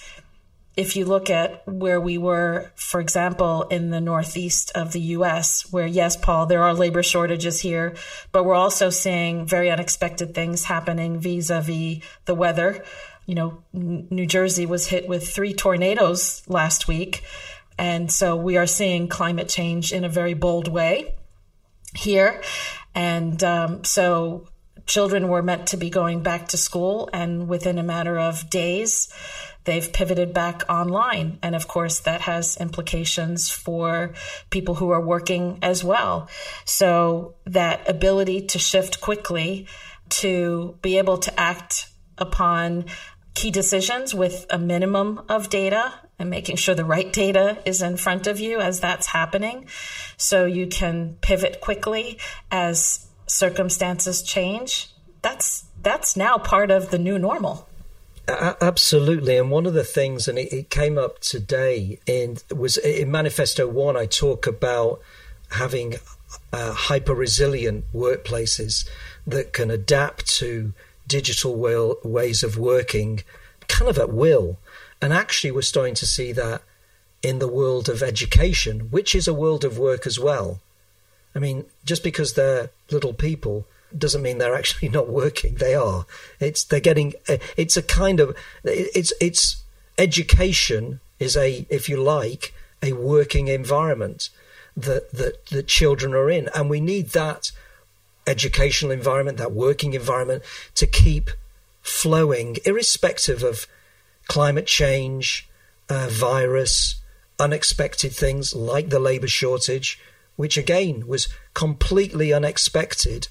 if 0.78 0.96
you 0.96 1.04
look 1.04 1.28
at 1.28 1.68
where 1.68 2.00
we 2.00 2.16
were, 2.16 2.72
for 2.76 2.98
example, 2.98 3.64
in 3.64 3.90
the 3.90 4.00
northeast 4.00 4.72
of 4.74 4.92
the 4.92 5.00
US, 5.18 5.70
where, 5.70 5.86
yes, 5.86 6.16
Paul, 6.16 6.46
there 6.46 6.62
are 6.62 6.72
labor 6.72 7.02
shortages 7.02 7.60
here, 7.60 7.96
but 8.32 8.44
we're 8.44 8.54
also 8.54 8.88
seeing 8.88 9.44
very 9.44 9.70
unexpected 9.70 10.34
things 10.34 10.64
happening 10.64 11.20
vis 11.20 11.50
a 11.50 11.60
vis 11.60 11.98
the 12.24 12.34
weather. 12.34 12.82
You 13.26 13.34
know, 13.34 13.62
New 13.74 14.26
Jersey 14.26 14.64
was 14.64 14.86
hit 14.86 15.06
with 15.06 15.28
three 15.28 15.52
tornadoes 15.52 16.42
last 16.48 16.88
week. 16.88 17.24
And 17.76 18.10
so 18.10 18.36
we 18.36 18.56
are 18.56 18.66
seeing 18.66 19.06
climate 19.06 19.50
change 19.50 19.92
in 19.92 20.04
a 20.04 20.08
very 20.08 20.32
bold 20.32 20.66
way 20.66 21.14
here. 21.94 22.40
And 22.94 23.42
um, 23.44 23.84
so 23.84 24.48
children 24.86 25.28
were 25.28 25.42
meant 25.42 25.68
to 25.68 25.76
be 25.76 25.90
going 25.90 26.22
back 26.22 26.48
to 26.48 26.56
school, 26.56 27.08
and 27.12 27.48
within 27.48 27.78
a 27.78 27.82
matter 27.82 28.18
of 28.18 28.50
days, 28.50 29.08
they've 29.64 29.92
pivoted 29.92 30.32
back 30.32 30.62
online. 30.68 31.38
And 31.42 31.54
of 31.54 31.68
course, 31.68 32.00
that 32.00 32.22
has 32.22 32.56
implications 32.56 33.48
for 33.48 34.14
people 34.50 34.74
who 34.74 34.90
are 34.90 35.00
working 35.00 35.58
as 35.62 35.84
well. 35.84 36.28
So 36.64 37.36
that 37.46 37.88
ability 37.88 38.46
to 38.46 38.58
shift 38.58 39.00
quickly, 39.00 39.68
to 40.10 40.76
be 40.82 40.98
able 40.98 41.18
to 41.18 41.40
act 41.40 41.88
upon 42.18 42.86
key 43.34 43.50
decisions 43.50 44.12
with 44.12 44.44
a 44.50 44.58
minimum 44.58 45.22
of 45.28 45.48
data 45.48 45.94
and 46.20 46.28
making 46.28 46.56
sure 46.56 46.74
the 46.74 46.84
right 46.84 47.12
data 47.12 47.58
is 47.64 47.80
in 47.80 47.96
front 47.96 48.26
of 48.26 48.38
you 48.38 48.60
as 48.60 48.78
that's 48.78 49.08
happening. 49.08 49.66
So 50.18 50.44
you 50.44 50.66
can 50.66 51.16
pivot 51.22 51.60
quickly 51.60 52.18
as 52.50 53.08
circumstances 53.26 54.22
change. 54.22 54.90
That's 55.22 55.64
that's 55.82 56.16
now 56.16 56.36
part 56.36 56.70
of 56.70 56.90
the 56.90 56.98
new 56.98 57.18
normal. 57.18 57.66
Absolutely. 58.28 59.38
And 59.38 59.50
one 59.50 59.66
of 59.66 59.72
the 59.72 59.82
things 59.82 60.28
and 60.28 60.38
it, 60.38 60.52
it 60.52 60.70
came 60.70 60.98
up 60.98 61.20
today 61.20 61.98
in 62.06 62.36
was 62.54 62.76
in 62.76 63.10
manifesto 63.10 63.66
1 63.66 63.96
I 63.96 64.06
talk 64.06 64.46
about 64.46 65.00
having 65.52 65.94
uh, 66.52 66.72
hyper 66.72 67.14
resilient 67.14 67.86
workplaces 67.92 68.88
that 69.26 69.52
can 69.52 69.70
adapt 69.70 70.26
to 70.38 70.74
digital 71.08 71.56
will, 71.56 71.96
ways 72.04 72.44
of 72.44 72.56
working 72.56 73.24
kind 73.68 73.88
of 73.88 73.98
at 73.98 74.12
will 74.12 74.58
and 75.02 75.12
actually, 75.12 75.50
we're 75.50 75.62
starting 75.62 75.94
to 75.94 76.06
see 76.06 76.32
that 76.32 76.62
in 77.22 77.38
the 77.38 77.48
world 77.48 77.88
of 77.88 78.02
education, 78.02 78.90
which 78.90 79.14
is 79.14 79.28
a 79.28 79.34
world 79.34 79.64
of 79.64 79.78
work 79.78 80.06
as 80.06 80.18
well. 80.18 80.60
I 81.34 81.38
mean, 81.38 81.66
just 81.84 82.02
because 82.02 82.34
they're 82.34 82.70
little 82.90 83.14
people 83.14 83.66
doesn't 83.96 84.22
mean 84.22 84.38
they're 84.38 84.54
actually 84.58 84.88
not 84.88 85.08
working. 85.08 85.54
They 85.54 85.74
are. 85.74 86.06
It's 86.38 86.64
they're 86.64 86.80
getting. 86.80 87.14
It's 87.56 87.76
a 87.76 87.82
kind 87.82 88.20
of. 88.20 88.36
It's 88.64 89.12
it's 89.20 89.62
education 89.98 91.00
is 91.18 91.36
a, 91.36 91.66
if 91.68 91.88
you 91.88 92.02
like, 92.02 92.54
a 92.82 92.92
working 92.92 93.48
environment 93.48 94.30
that 94.76 95.12
that 95.12 95.46
that 95.46 95.66
children 95.66 96.14
are 96.14 96.30
in, 96.30 96.48
and 96.54 96.68
we 96.68 96.80
need 96.80 97.10
that 97.10 97.52
educational 98.26 98.92
environment, 98.92 99.38
that 99.38 99.52
working 99.52 99.94
environment, 99.94 100.42
to 100.74 100.86
keep 100.86 101.30
flowing, 101.82 102.56
irrespective 102.64 103.42
of 103.42 103.66
climate 104.28 104.66
change, 104.66 105.48
uh, 105.88 106.08
virus, 106.10 106.96
unexpected 107.38 108.12
things 108.12 108.54
like 108.54 108.90
the 108.90 109.00
labour 109.00 109.28
shortage, 109.28 109.98
which 110.36 110.56
again 110.56 111.06
was 111.06 111.28
completely 111.54 112.32
unexpected 112.32 113.28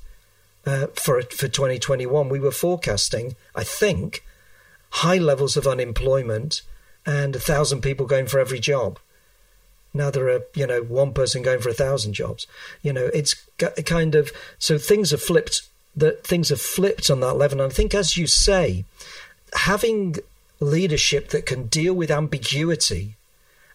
uh, 0.66 0.88
for 0.96 1.22
for 1.22 1.48
2021. 1.48 2.30
We 2.30 2.40
were 2.40 2.52
forecasting, 2.52 3.36
I 3.56 3.64
think, 3.64 4.24
high 4.90 5.18
levels 5.18 5.56
of 5.56 5.68
unemployment 5.68 6.62
and 7.06 7.36
a 7.36 7.40
thousand 7.40 7.82
people 7.82 8.06
going 8.06 8.28
for 8.28 8.40
every 8.40 8.60
job. 8.60 9.00
Now 9.94 10.12
there 10.12 10.30
are, 10.30 10.42
you 10.54 10.68
know, 10.68 10.82
one 10.82 11.14
person 11.14 11.42
going 11.42 11.62
for 11.62 11.70
a 11.70 11.74
thousand 11.74 12.14
jobs. 12.14 12.46
You 12.84 12.94
know, 12.94 13.10
it's 13.14 13.36
kind 13.86 14.16
of 14.16 14.32
so 14.58 14.78
things 14.78 15.12
have 15.12 15.22
flipped. 15.22 15.64
That 15.96 16.24
things 16.24 16.50
have 16.50 16.62
flipped 16.62 17.10
on 17.10 17.20
that 17.22 17.34
level. 17.34 17.60
And 17.60 17.72
I 17.72 17.76
think, 17.76 17.96
as 17.96 18.16
you 18.16 18.28
say, 18.28 18.86
having 19.54 20.18
leadership 20.60 21.30
that 21.30 21.46
can 21.46 21.68
deal 21.68 21.94
with 21.94 22.12
ambiguity 22.12 23.16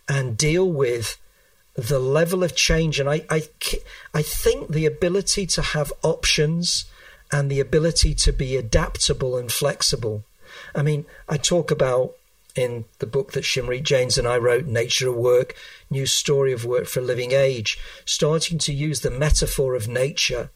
and 0.09 0.37
deal 0.37 0.71
with 0.71 1.19
the 1.75 1.99
level 1.99 2.45
of 2.45 2.55
change. 2.55 3.01
And 3.01 3.09
I, 3.09 3.25
I, 3.31 3.49
I 4.13 4.23
think 4.23 4.69
the 4.69 4.87
ability 4.87 5.47
to 5.47 5.63
have 5.63 5.93
options 6.03 6.85
and 7.33 7.51
the 7.51 7.61
ability 7.61 8.15
to 8.15 8.33
be 8.33 8.57
adaptable 8.57 9.37
and 9.37 9.51
flexible. 9.51 10.25
I 10.75 10.83
mean, 10.83 11.07
I 11.29 11.37
talk 11.37 11.71
about 11.71 12.15
in 12.55 12.85
the 13.01 13.07
book 13.07 13.33
that 13.33 13.43
Shimrit 13.43 13.83
Janes 13.83 14.17
and 14.17 14.29
I 14.29 14.39
wrote, 14.39 14.67
Nature 14.67 15.09
of 15.09 15.17
Work, 15.17 15.57
New 15.91 16.07
Story 16.07 16.53
of 16.53 16.65
Work 16.65 16.87
for 16.87 17.01
a 17.01 17.05
Living 17.05 17.33
Age, 17.33 17.79
starting 18.05 18.59
to 18.59 18.73
use 18.73 19.01
the 19.01 19.11
metaphor 19.11 19.75
of 19.75 19.89
nature 19.89 20.51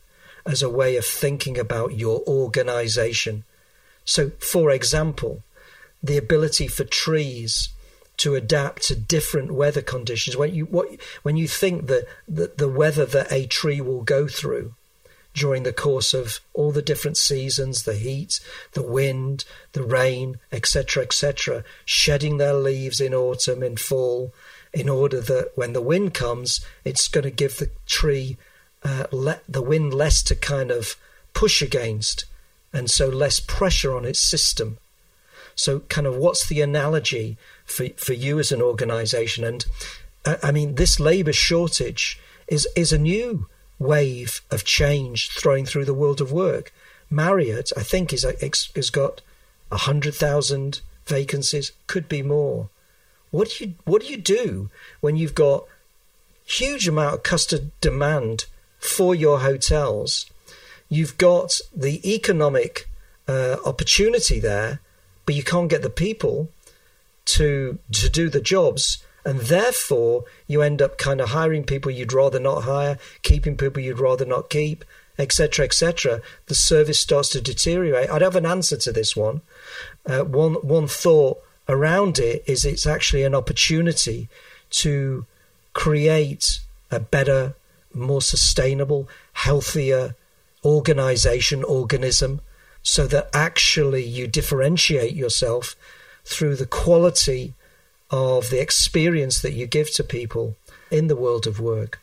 as 0.47 0.63
a 0.63 0.71
way 0.71 0.97
of 0.97 1.05
thinking 1.05 1.59
about 1.59 1.99
your 1.99 2.23
organization. 2.29 3.45
So, 4.05 4.31
for 4.39 4.71
example, 4.71 5.43
the 6.03 6.17
ability 6.17 6.69
for 6.69 6.85
trees 6.85 7.71
to 8.19 8.35
adapt 8.35 8.83
to 8.83 8.97
different 8.97 9.53
weather 9.53 9.83
conditions. 9.83 10.37
When 10.37 10.55
you 10.55 10.65
what 10.67 10.89
when 11.23 11.37
you 11.37 11.49
think 11.49 11.87
that 11.87 12.07
the, 12.27 12.53
the 12.57 12.69
weather 12.69 13.07
that 13.07 13.33
a 13.33 13.47
tree 13.47 13.81
will 13.81 14.03
go 14.03 14.29
through 14.29 14.75
during 15.35 15.63
the 15.63 15.73
course 15.73 16.15
of 16.15 16.41
all 16.53 16.73
the 16.73 16.83
different 16.83 17.17
seasons, 17.17 17.85
the 17.85 17.95
heat, 17.95 18.41
the 18.73 18.83
wind, 18.83 19.45
the 19.73 19.85
rain, 19.85 20.39
etc., 20.51 21.05
etc., 21.05 21.63
shedding 21.85 22.39
their 22.39 22.55
leaves 22.55 23.01
in 23.01 23.15
autumn, 23.15 23.63
in 23.63 23.77
fall, 23.77 24.35
in 24.73 24.89
order 24.89 25.21
that 25.21 25.53
when 25.55 25.75
the 25.75 25.83
wind 25.83 26.13
comes, 26.13 26.65
it's 26.85 27.07
going 27.07 27.23
to 27.23 27.31
give 27.31 27.59
the 27.59 27.71
tree 27.87 28.37
uh, 28.83 29.05
let 29.13 29.43
the 29.49 29.63
wind 29.63 29.93
less 29.95 30.23
to 30.23 30.35
kind 30.35 30.71
of 30.71 30.97
push 31.35 31.63
against, 31.63 32.25
and 32.73 32.91
so 32.91 33.09
less 33.09 33.39
pressure 33.39 33.97
on 33.97 34.05
its 34.05 34.21
system 34.21 34.79
so, 35.59 35.81
kind 35.81 36.07
of, 36.07 36.15
what's 36.15 36.47
the 36.47 36.61
analogy 36.61 37.37
for 37.65 37.89
for 37.97 38.13
you 38.13 38.39
as 38.39 38.53
an 38.53 38.63
organisation? 38.63 39.43
And 39.43 39.67
uh, 40.25 40.37
I 40.41 40.53
mean, 40.53 40.77
this 40.77 41.01
labour 41.01 41.33
shortage 41.33 42.21
is 42.47 42.69
is 42.77 42.93
a 42.93 42.99
new 42.99 43.49
wave 43.81 44.41
of 44.53 44.65
change 44.65 45.31
throwing 45.31 45.67
through 45.67 45.85
the 45.85 46.01
world 46.03 46.21
of 46.21 46.31
work. 46.31 46.73
Marriott, 47.11 47.73
I 47.77 47.83
think, 47.83 48.13
is 48.13 48.23
has 48.23 48.91
got 48.91 49.21
hundred 49.73 50.15
thousand 50.15 50.81
vacancies, 51.07 51.73
could 51.89 52.09
be 52.09 52.23
more. 52.23 52.69
What 53.33 53.51
do 53.51 53.65
you 53.65 53.75
what 53.85 54.03
do 54.03 54.09
you 54.09 54.17
do 54.17 54.71
when 55.01 55.17
you've 55.17 55.35
got 55.35 55.65
huge 56.45 56.87
amount 56.87 57.15
of 57.15 57.23
customer 57.25 57.65
demand 57.81 58.45
for 58.79 59.13
your 59.13 59.41
hotels? 59.41 60.27
You've 60.89 61.19
got 61.19 61.61
the 61.75 62.01
economic 62.09 62.89
uh, 63.27 63.57
opportunity 63.65 64.39
there, 64.39 64.81
but 65.29 65.35
you 65.35 65.43
can't 65.43 65.69
get 65.69 65.83
the 65.83 65.91
people 65.91 66.49
to 67.27 67.79
to 67.93 68.09
do 68.09 68.31
the 68.31 68.41
jobs 68.41 69.05
and 69.27 69.41
therefore 69.41 70.25
you 70.47 70.63
end 70.63 70.81
up 70.81 70.97
kind 70.97 71.21
of 71.21 71.29
hiring 71.29 71.65
people 71.65 71.91
you'd 71.91 72.15
rather 72.15 72.41
not 72.41 72.63
hire, 72.63 72.97
keeping 73.21 73.55
people 73.55 73.83
you'd 73.83 73.99
rather 73.99 74.25
not 74.25 74.49
keep, 74.49 74.87
etc., 75.19 75.67
etc. 75.67 76.23
The 76.47 76.55
service 76.55 76.99
starts 76.99 77.29
to 77.31 77.43
deteriorate. 77.43 78.09
I'd 78.09 78.23
have 78.23 78.37
an 78.37 78.47
answer 78.47 78.79
to 78.79 78.91
this 78.91 79.15
one. 79.15 79.43
Uh, 80.07 80.25
one 80.25 80.55
one 80.55 80.89
thought 80.89 81.43
around 81.69 82.19
it 82.19 82.43
is 82.47 82.65
it's 82.65 82.87
actually 82.87 83.25
an 83.25 83.35
opportunity 83.35 84.31
to 84.83 85.27
create 85.75 86.61
a 86.91 87.01
better, 87.01 87.55
more 87.93 88.23
sustainable, 88.23 89.11
healthier 89.35 90.15
organization, 90.65 91.65
organism, 91.65 92.41
so 92.89 93.07
that 93.07 93.29
actually 93.35 94.03
you 94.03 94.27
differentiate 94.27 95.15
yourself 95.15 95.77
through 96.25 96.57
the 96.57 96.65
quality 96.65 97.53
of 98.11 98.49
the 98.49 98.63
experience 98.63 99.43
that 99.43 99.53
you 99.53 99.67
give 99.67 99.93
to 99.93 100.03
people 100.03 100.57
in 100.91 101.07
the 101.07 101.15
world 101.15 101.47
of 101.47 101.61
work. 101.61 102.01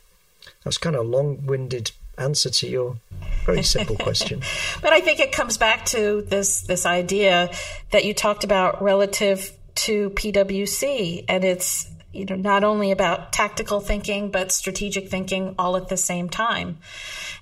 That's 0.63 0.77
kind 0.77 0.95
of 0.95 1.03
a 1.03 1.09
long 1.09 1.43
winded 1.43 1.89
answer 2.19 2.51
to 2.51 2.67
your 2.67 2.97
very 3.45 3.63
simple 3.63 3.95
question. 3.95 4.43
but 4.83 4.93
I 4.93 5.01
think 5.01 5.19
it 5.19 5.31
comes 5.31 5.57
back 5.57 5.85
to 5.85 6.21
this 6.21 6.61
this 6.61 6.85
idea 6.85 7.49
that 7.89 8.05
you 8.05 8.13
talked 8.13 8.43
about 8.43 8.83
relative 8.83 9.51
to 9.85 10.11
PwC 10.11 11.25
and 11.27 11.43
it's 11.43 11.89
you 12.13 12.25
know 12.25 12.35
not 12.35 12.63
only 12.63 12.91
about 12.91 13.33
tactical 13.33 13.79
thinking 13.79 14.29
but 14.29 14.51
strategic 14.51 15.09
thinking 15.09 15.55
all 15.57 15.77
at 15.77 15.87
the 15.87 15.97
same 15.97 16.29
time 16.29 16.77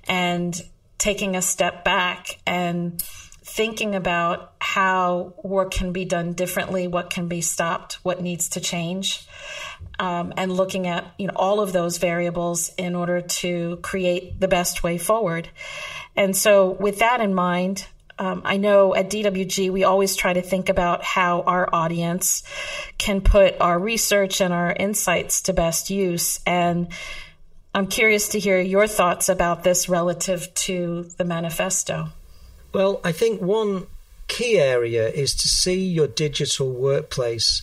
and 0.05 0.63
taking 0.97 1.35
a 1.35 1.41
step 1.41 1.83
back 1.83 2.39
and 2.47 3.03
thinking 3.53 3.93
about 3.93 4.51
how 4.57 5.35
work 5.43 5.69
can 5.69 5.91
be 5.93 6.05
done 6.05 6.33
differently, 6.33 6.87
what 6.87 7.11
can 7.11 7.27
be 7.27 7.39
stopped, 7.39 7.99
what 8.01 8.19
needs 8.19 8.49
to 8.49 8.59
change, 8.59 9.27
um, 9.99 10.33
and 10.37 10.51
looking 10.51 10.87
at 10.87 11.13
you 11.19 11.27
know 11.27 11.33
all 11.35 11.59
of 11.59 11.71
those 11.71 11.97
variables 11.99 12.71
in 12.79 12.95
order 12.95 13.21
to 13.21 13.77
create 13.83 14.39
the 14.39 14.47
best 14.47 14.81
way 14.81 14.97
forward. 14.97 15.47
And 16.15 16.35
so, 16.35 16.71
with 16.71 16.99
that 16.99 17.21
in 17.21 17.35
mind, 17.35 17.85
um, 18.17 18.41
I 18.43 18.57
know 18.57 18.95
at 18.95 19.11
DWG 19.11 19.69
we 19.71 19.83
always 19.83 20.15
try 20.15 20.33
to 20.33 20.41
think 20.41 20.69
about 20.69 21.03
how 21.03 21.41
our 21.43 21.69
audience 21.71 22.41
can 22.97 23.21
put 23.21 23.61
our 23.61 23.77
research 23.77 24.41
and 24.41 24.51
our 24.51 24.73
insights 24.73 25.43
to 25.43 25.53
best 25.53 25.91
use. 25.91 26.39
And 26.47 26.87
I'm 27.75 27.85
curious 27.85 28.29
to 28.29 28.39
hear 28.39 28.59
your 28.59 28.87
thoughts 28.87 29.29
about 29.29 29.63
this 29.63 29.89
relative 29.89 30.51
to 30.65 31.03
the 31.17 31.25
manifesto. 31.25 32.09
Well, 32.73 32.99
I 33.03 33.11
think 33.11 33.39
one 33.39 33.85
key 34.27 34.59
area 34.59 35.07
is 35.09 35.35
to 35.35 35.47
see 35.47 35.87
your 35.87 36.07
digital 36.07 36.71
workplace 36.71 37.61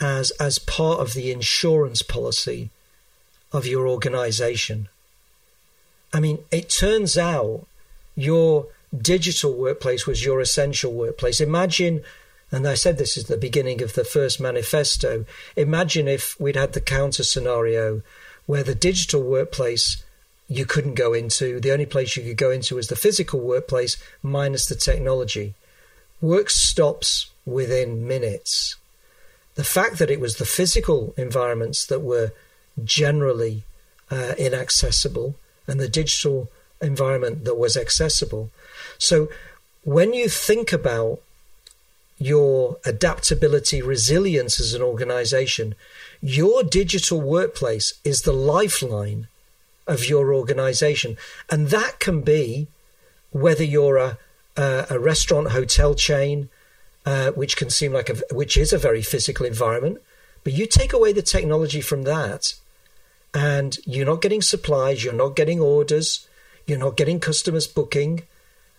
as 0.00 0.30
as 0.32 0.58
part 0.58 1.00
of 1.00 1.14
the 1.14 1.32
insurance 1.32 2.02
policy 2.02 2.70
of 3.52 3.66
your 3.66 3.88
organization. 3.88 4.88
I 6.12 6.20
mean, 6.20 6.38
it 6.50 6.70
turns 6.70 7.18
out 7.18 7.66
your 8.14 8.68
digital 8.96 9.52
workplace 9.52 10.06
was 10.06 10.24
your 10.24 10.40
essential 10.40 10.92
workplace. 10.92 11.40
Imagine, 11.40 12.02
and 12.52 12.68
I 12.68 12.74
said 12.74 12.98
this 12.98 13.16
is 13.16 13.24
the 13.24 13.36
beginning 13.36 13.82
of 13.82 13.94
the 13.94 14.04
first 14.04 14.40
manifesto, 14.40 15.24
imagine 15.56 16.06
if 16.06 16.38
we'd 16.38 16.56
had 16.56 16.72
the 16.72 16.80
counter 16.80 17.24
scenario 17.24 18.02
where 18.46 18.62
the 18.62 18.74
digital 18.74 19.22
workplace 19.22 20.04
you 20.48 20.64
couldn't 20.64 20.94
go 20.94 21.12
into. 21.12 21.60
The 21.60 21.72
only 21.72 21.86
place 21.86 22.16
you 22.16 22.22
could 22.22 22.36
go 22.36 22.50
into 22.50 22.76
was 22.76 22.88
the 22.88 22.96
physical 22.96 23.40
workplace 23.40 23.96
minus 24.22 24.66
the 24.66 24.74
technology. 24.74 25.54
Work 26.20 26.50
stops 26.50 27.30
within 27.44 28.06
minutes. 28.06 28.76
The 29.54 29.64
fact 29.64 29.98
that 29.98 30.10
it 30.10 30.20
was 30.20 30.36
the 30.36 30.44
physical 30.44 31.14
environments 31.16 31.86
that 31.86 32.00
were 32.00 32.32
generally 32.84 33.64
uh, 34.10 34.34
inaccessible 34.38 35.34
and 35.66 35.80
the 35.80 35.88
digital 35.88 36.48
environment 36.80 37.44
that 37.44 37.56
was 37.56 37.76
accessible. 37.76 38.50
So 38.98 39.28
when 39.82 40.12
you 40.12 40.28
think 40.28 40.72
about 40.72 41.20
your 42.18 42.78
adaptability, 42.84 43.82
resilience 43.82 44.60
as 44.60 44.74
an 44.74 44.82
organization, 44.82 45.74
your 46.20 46.62
digital 46.62 47.20
workplace 47.20 47.94
is 48.04 48.22
the 48.22 48.32
lifeline 48.32 49.28
of 49.86 50.08
your 50.08 50.34
organization. 50.34 51.16
And 51.50 51.68
that 51.68 52.00
can 52.00 52.22
be 52.22 52.68
whether 53.30 53.64
you're 53.64 53.96
a, 53.96 54.18
a, 54.56 54.86
a 54.90 54.98
restaurant 54.98 55.50
hotel 55.50 55.94
chain, 55.94 56.48
uh, 57.04 57.30
which 57.32 57.56
can 57.56 57.70
seem 57.70 57.92
like 57.92 58.10
a, 58.10 58.14
which 58.34 58.56
is 58.56 58.72
a 58.72 58.78
very 58.78 59.02
physical 59.02 59.46
environment, 59.46 59.98
but 60.44 60.52
you 60.52 60.66
take 60.66 60.92
away 60.92 61.12
the 61.12 61.22
technology 61.22 61.80
from 61.80 62.04
that, 62.04 62.54
and 63.34 63.78
you're 63.84 64.06
not 64.06 64.22
getting 64.22 64.40
supplies, 64.40 65.04
you're 65.04 65.12
not 65.12 65.36
getting 65.36 65.60
orders, 65.60 66.26
you're 66.66 66.78
not 66.78 66.96
getting 66.96 67.20
customers 67.20 67.66
booking. 67.66 68.22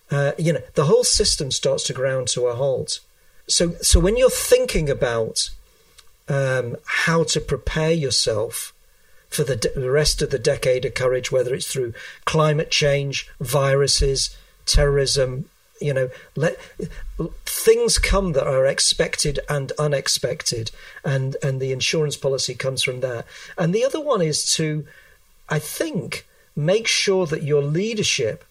Uh, 0.09 0.31
you 0.37 0.53
know, 0.53 0.61
the 0.75 0.85
whole 0.85 1.03
system 1.03 1.51
starts 1.51 1.83
to 1.83 1.93
ground 1.93 2.27
to 2.29 2.47
a 2.47 2.55
halt. 2.55 2.99
So, 3.47 3.73
so 3.81 3.99
when 3.99 4.17
you're 4.17 4.29
thinking 4.29 4.89
about 4.89 5.49
um, 6.27 6.75
how 6.85 7.23
to 7.25 7.39
prepare 7.39 7.91
yourself 7.91 8.73
for 9.29 9.43
the, 9.43 9.55
de- 9.55 9.79
the 9.79 9.91
rest 9.91 10.21
of 10.21 10.29
the 10.29 10.39
decade 10.39 10.85
of 10.85 10.93
courage, 10.93 11.31
whether 11.31 11.53
it's 11.53 11.67
through 11.67 11.93
climate 12.25 12.71
change, 12.71 13.29
viruses, 13.39 14.35
terrorism, 14.65 15.49
you 15.79 15.93
know, 15.93 16.09
let 16.35 16.57
things 17.45 17.97
come 17.97 18.33
that 18.33 18.47
are 18.47 18.65
expected 18.65 19.39
and 19.47 19.71
unexpected, 19.77 20.71
and 21.03 21.35
and 21.43 21.59
the 21.59 21.71
insurance 21.71 22.17
policy 22.17 22.55
comes 22.55 22.83
from 22.83 23.01
that. 23.01 23.25
And 23.57 23.73
the 23.73 23.85
other 23.85 23.99
one 23.99 24.21
is 24.21 24.51
to, 24.55 24.87
I 25.49 25.59
think, 25.59 26.25
make 26.55 26.87
sure 26.87 27.27
that 27.27 27.43
your 27.43 27.61
leadership 27.61 28.43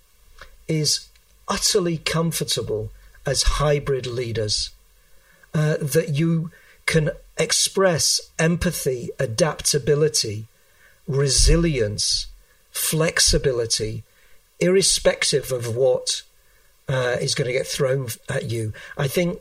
is 0.68 1.08
utterly 1.48 1.98
comfortable 1.98 2.90
as 3.24 3.42
hybrid 3.42 4.06
leaders, 4.06 4.70
uh, 5.52 5.76
that 5.80 6.10
you 6.10 6.50
can 6.86 7.10
express 7.36 8.20
empathy, 8.38 9.10
adaptability, 9.18 10.46
resilience, 11.06 12.26
flexibility, 12.70 14.04
irrespective 14.60 15.52
of 15.52 15.76
what 15.76 16.22
uh, 16.88 17.16
is 17.20 17.34
going 17.34 17.46
to 17.46 17.52
get 17.52 17.66
thrown 17.66 18.08
at 18.28 18.50
you. 18.50 18.72
I 18.96 19.08
think 19.08 19.40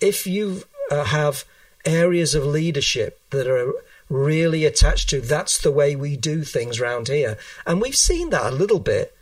if 0.00 0.26
you 0.26 0.64
uh, 0.90 1.04
have 1.04 1.44
areas 1.84 2.34
of 2.34 2.44
leadership 2.44 3.20
that 3.30 3.46
are 3.46 3.72
really 4.08 4.64
attached 4.64 5.08
to 5.08 5.20
that's 5.20 5.58
the 5.58 5.72
way 5.72 5.96
we 5.96 6.16
do 6.16 6.44
things 6.44 6.80
around 6.80 7.08
here, 7.08 7.38
and 7.66 7.80
we've 7.80 7.96
seen 7.96 8.30
that 8.30 8.52
a 8.52 8.54
little 8.54 8.80
bit 8.80 9.16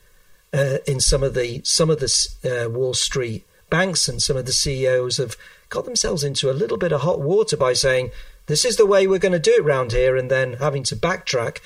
uh, 0.53 0.79
in 0.87 1.01
some 1.01 1.23
of 1.23 1.35
the 1.35 1.61
some 1.65 1.91
of 1.91 2.01
the 2.01 2.65
uh, 2.67 2.69
Wall 2.69 2.95
Street 2.95 3.47
banks 3.69 4.09
and 4.09 4.21
some 4.21 4.37
of 4.37 4.47
the 4.47 4.53
CEOs 4.53 5.19
have 5.19 5.37
got 5.69 5.85
themselves 5.85 6.25
into 6.25 6.51
a 6.51 6.53
little 6.53 6.77
bit 6.77 6.93
of 6.93 7.03
hot 7.03 7.21
water 7.21 7.57
by 7.57 7.73
saying 7.73 8.11
this 8.51 8.65
is 8.65 8.77
the 8.77 8.87
way 8.87 9.07
we're 9.07 9.19
going 9.19 9.33
to 9.33 9.39
do 9.39 9.55
it 9.55 9.65
round 9.65 9.93
here, 9.93 10.17
and 10.17 10.31
then 10.31 10.55
having 10.55 10.83
to 10.85 10.97
backtrack 10.97 11.59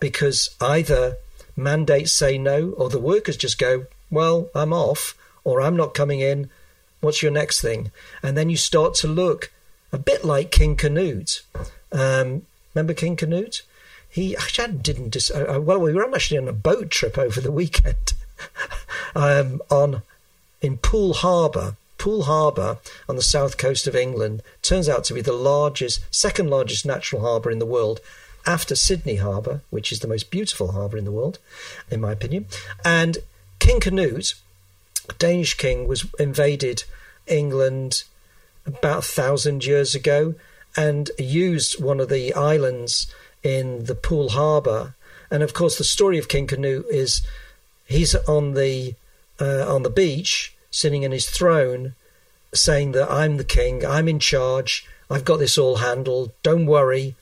because 0.00 0.54
either 0.60 1.16
mandates 1.56 2.12
say 2.12 2.38
no 2.38 2.70
or 2.70 2.88
the 2.88 2.98
workers 2.98 3.36
just 3.36 3.58
go, 3.58 3.86
well, 4.10 4.48
I'm 4.54 4.72
off 4.72 5.16
or 5.44 5.60
I'm 5.60 5.76
not 5.76 5.94
coming 5.94 6.20
in. 6.20 6.50
What's 7.00 7.22
your 7.22 7.32
next 7.32 7.60
thing? 7.60 7.90
And 8.22 8.36
then 8.36 8.50
you 8.50 8.56
start 8.56 8.94
to 8.96 9.08
look 9.08 9.52
a 9.92 9.98
bit 9.98 10.24
like 10.24 10.50
King 10.50 10.76
Canute. 10.76 11.42
Um, 11.90 12.42
remember 12.74 12.94
King 12.94 13.16
Canute? 13.16 13.62
He 14.08 14.36
actually 14.36 14.78
didn't. 14.78 15.10
Dis- 15.10 15.30
uh, 15.30 15.56
uh, 15.56 15.60
well, 15.60 15.80
we 15.80 15.92
were 15.92 16.14
actually 16.14 16.38
on 16.38 16.48
a 16.48 16.52
boat 16.52 16.90
trip 16.90 17.16
over 17.18 17.40
the 17.40 17.52
weekend 17.52 18.14
um, 19.14 19.60
on 19.70 20.02
in 20.60 20.76
Poole 20.76 21.14
Harbour, 21.14 21.76
Poole 22.02 22.24
Harbour 22.24 22.78
on 23.08 23.14
the 23.14 23.22
south 23.22 23.56
coast 23.56 23.86
of 23.86 23.94
England 23.94 24.42
turns 24.60 24.88
out 24.88 25.04
to 25.04 25.14
be 25.14 25.20
the 25.20 25.32
largest, 25.32 26.00
second 26.10 26.50
largest 26.50 26.84
natural 26.84 27.22
harbour 27.22 27.48
in 27.48 27.60
the 27.60 27.64
world 27.64 28.00
after 28.44 28.74
Sydney 28.74 29.16
Harbour, 29.16 29.60
which 29.70 29.92
is 29.92 30.00
the 30.00 30.08
most 30.08 30.28
beautiful 30.28 30.72
harbour 30.72 30.96
in 30.96 31.04
the 31.04 31.12
world, 31.12 31.38
in 31.92 32.00
my 32.00 32.10
opinion. 32.10 32.46
And 32.84 33.18
King 33.60 33.78
Canute, 33.78 34.34
Danish 35.20 35.54
king, 35.54 35.86
was 35.86 36.04
invaded 36.18 36.82
England 37.28 38.02
about 38.66 38.98
a 38.98 39.02
thousand 39.02 39.64
years 39.64 39.94
ago 39.94 40.34
and 40.76 41.08
used 41.18 41.80
one 41.80 42.00
of 42.00 42.08
the 42.08 42.34
islands 42.34 43.06
in 43.44 43.84
the 43.84 43.94
Poole 43.94 44.30
Harbour. 44.30 44.96
And 45.30 45.44
of 45.44 45.54
course, 45.54 45.78
the 45.78 45.84
story 45.84 46.18
of 46.18 46.26
King 46.26 46.48
Canute 46.48 46.86
is 46.90 47.22
he's 47.86 48.16
on 48.26 48.54
the 48.54 48.96
uh, 49.40 49.72
on 49.72 49.84
the 49.84 49.90
beach, 49.90 50.52
sitting 50.72 51.04
in 51.04 51.12
his 51.12 51.30
throne, 51.30 51.94
saying 52.52 52.92
that 52.92 53.08
I'm 53.08 53.36
the 53.36 53.44
king, 53.44 53.86
I'm 53.86 54.08
in 54.08 54.18
charge, 54.18 54.84
I've 55.08 55.24
got 55.24 55.36
this 55.36 55.56
all 55.56 55.76
handled, 55.76 56.32
don't 56.42 56.66
worry. 56.66 57.14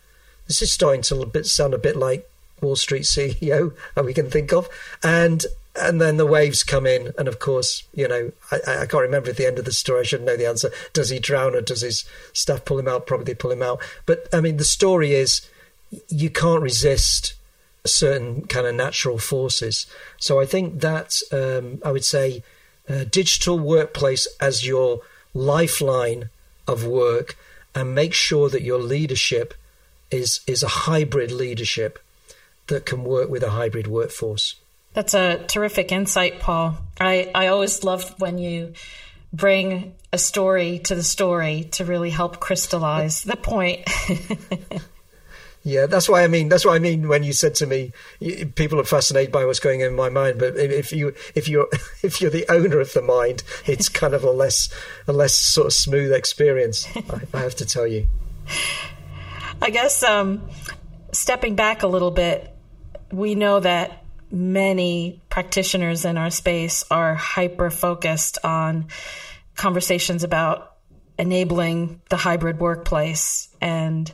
This 0.46 0.62
is 0.62 0.72
starting 0.72 1.02
to 1.02 1.44
sound 1.44 1.74
a 1.74 1.78
bit 1.78 1.96
like 1.96 2.28
Wall 2.62 2.76
Street 2.76 3.02
CEO 3.02 3.74
that 3.94 4.04
we 4.04 4.14
can 4.14 4.30
think 4.30 4.52
of. 4.52 4.68
And 5.02 5.44
and 5.76 6.00
then 6.00 6.16
the 6.16 6.26
waves 6.26 6.64
come 6.64 6.84
in, 6.84 7.12
and 7.16 7.28
of 7.28 7.38
course, 7.38 7.84
you 7.94 8.08
know, 8.08 8.32
I, 8.50 8.82
I, 8.82 8.86
can't 8.86 9.02
remember 9.02 9.30
at 9.30 9.36
the 9.36 9.46
end 9.46 9.58
of 9.58 9.64
the 9.64 9.72
story. 9.72 10.00
I 10.00 10.02
shouldn't 10.02 10.26
know 10.26 10.36
the 10.36 10.48
answer. 10.48 10.72
Does 10.92 11.10
he 11.10 11.20
drown 11.20 11.54
or 11.54 11.60
does 11.60 11.82
his 11.82 12.04
staff 12.32 12.64
pull 12.64 12.80
him 12.80 12.88
out? 12.88 13.06
Probably 13.06 13.34
pull 13.34 13.52
him 13.52 13.62
out. 13.62 13.80
But 14.04 14.26
I 14.32 14.40
mean, 14.40 14.56
the 14.56 14.64
story 14.64 15.12
is 15.12 15.48
you 16.08 16.28
can't 16.28 16.62
resist 16.62 17.34
certain 17.86 18.46
kind 18.46 18.66
of 18.66 18.74
natural 18.74 19.18
forces. 19.18 19.86
So 20.18 20.40
I 20.40 20.44
think 20.44 20.80
that 20.80 21.20
um, 21.32 21.80
I 21.84 21.92
would 21.92 22.04
say 22.04 22.42
uh, 22.90 23.04
digital 23.10 23.58
workplace 23.58 24.26
as 24.40 24.66
your 24.66 25.02
lifeline 25.32 26.28
of 26.66 26.84
work, 26.84 27.36
and 27.74 27.94
make 27.94 28.12
sure 28.12 28.48
that 28.48 28.62
your 28.62 28.78
leadership 28.78 29.54
is 30.10 30.40
is 30.46 30.62
a 30.62 30.68
hybrid 30.68 31.30
leadership 31.30 31.98
that 32.66 32.84
can 32.84 33.04
work 33.04 33.28
with 33.30 33.42
a 33.42 33.50
hybrid 33.50 33.86
workforce. 33.86 34.56
That's 34.92 35.14
a 35.14 35.38
terrific 35.46 35.92
insight, 35.92 36.40
Paul. 36.40 36.76
I, 36.98 37.30
I 37.34 37.46
always 37.48 37.84
love 37.84 38.14
when 38.18 38.38
you 38.38 38.72
bring 39.32 39.94
a 40.12 40.18
story 40.18 40.80
to 40.80 40.96
the 40.96 41.04
story 41.04 41.68
to 41.72 41.84
really 41.84 42.10
help 42.10 42.40
crystallize 42.40 43.22
the 43.22 43.36
point. 43.36 43.88
yeah, 45.62 45.86
that's 45.86 46.08
why 46.08 46.24
I 46.24 46.28
mean. 46.28 46.48
That's 46.48 46.64
what 46.64 46.74
I 46.74 46.78
mean 46.78 47.06
when 47.08 47.22
you 47.22 47.32
said 47.32 47.54
to 47.56 47.66
me, 47.66 47.92
people 48.54 48.80
are 48.80 48.84
fascinated 48.84 49.30
by 49.30 49.44
what's 49.44 49.60
going 49.60 49.82
on 49.82 49.88
in 49.88 49.96
my 49.96 50.08
mind. 50.08 50.38
But 50.38 50.56
if 50.56 50.92
you 50.92 51.14
if 51.34 51.48
you're 51.48 51.68
if 52.02 52.20
you're 52.20 52.30
the 52.30 52.46
owner 52.50 52.80
of 52.80 52.92
the 52.92 53.02
mind, 53.02 53.42
it's 53.66 53.88
kind 54.00 54.14
of 54.14 54.24
a 54.24 54.30
less 54.30 54.70
a 55.06 55.12
less 55.12 55.34
sort 55.34 55.66
of 55.66 55.72
smooth 55.72 56.12
experience. 56.12 56.88
I, 56.96 57.20
I 57.34 57.40
have 57.40 57.56
to 57.56 57.66
tell 57.66 57.86
you. 57.86 58.06
I 59.62 59.70
guess 59.70 60.02
um, 60.02 60.48
stepping 61.12 61.54
back 61.54 61.82
a 61.82 61.86
little 61.86 62.10
bit, 62.10 62.50
we 63.12 63.34
know 63.34 63.60
that 63.60 64.04
many 64.30 65.20
practitioners 65.28 66.04
in 66.04 66.16
our 66.16 66.30
space 66.30 66.84
are 66.90 67.14
hyper 67.14 67.68
focused 67.68 68.38
on 68.44 68.86
conversations 69.56 70.24
about 70.24 70.76
enabling 71.18 72.00
the 72.08 72.16
hybrid 72.16 72.58
workplace. 72.58 73.48
And 73.60 74.10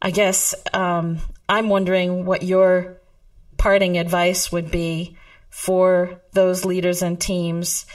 I 0.00 0.10
guess 0.10 0.54
um, 0.72 1.18
I'm 1.48 1.68
wondering 1.68 2.24
what 2.24 2.42
your 2.42 2.96
parting 3.56 3.98
advice 3.98 4.52
would 4.52 4.70
be 4.70 5.16
for 5.50 6.20
those 6.32 6.64
leaders 6.64 7.02
and 7.02 7.20
teams 7.20 7.86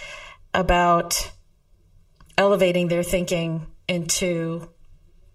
about 0.53 1.31
elevating 2.37 2.87
their 2.87 3.03
thinking 3.03 3.65
into 3.87 4.67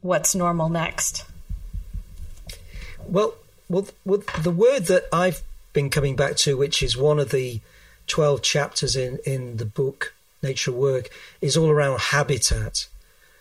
what's 0.00 0.35
normal 0.35 0.68
next. 0.68 1.24
Well, 3.07 3.35
well, 3.68 3.87
well, 4.04 4.22
the 4.42 4.50
word 4.50 4.87
that 4.87 5.04
I've 5.12 5.42
been 5.72 5.90
coming 5.90 6.16
back 6.16 6.37
to, 6.37 6.57
which 6.57 6.83
is 6.83 6.96
one 6.96 7.18
of 7.18 7.31
the 7.31 7.61
12 8.07 8.42
chapters 8.42 8.96
in, 8.96 9.18
in 9.24 9.59
the 9.59 9.64
book, 9.64 10.14
Nature 10.42 10.72
Work, 10.72 11.11
is 11.40 11.57
all 11.57 11.70
around 11.70 12.00
habitat. 12.00 12.87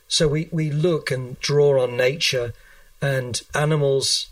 So 0.07 0.27
we, 0.27 0.47
we 0.51 0.69
look 0.69 1.11
and 1.11 1.39
draw 1.39 1.81
on 1.81 1.97
nature, 1.97 2.53
and 3.01 3.41
animals, 3.53 4.27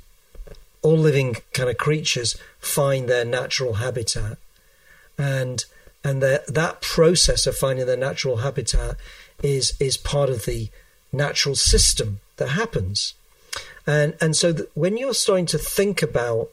all 0.82 0.98
living 0.98 1.38
kind 1.54 1.70
of 1.70 1.78
creatures, 1.78 2.38
find 2.60 3.08
their 3.08 3.26
natural 3.26 3.76
habitat. 3.76 4.38
And 5.18 5.66
and 6.04 6.22
that 6.22 6.82
process 6.82 7.48
of 7.48 7.58
finding 7.58 7.86
their 7.86 7.98
natural 7.98 8.38
habitat 8.38 8.96
is 9.42 9.74
is 9.80 9.98
part 9.98 10.30
of 10.30 10.46
the 10.46 10.70
natural 11.12 11.56
system 11.56 12.20
that 12.38 12.50
happens. 12.50 13.14
And 13.88 14.16
and 14.22 14.36
so 14.36 14.54
when 14.74 14.98
you're 14.98 15.14
starting 15.14 15.46
to 15.48 15.58
think 15.58 16.02
about 16.02 16.50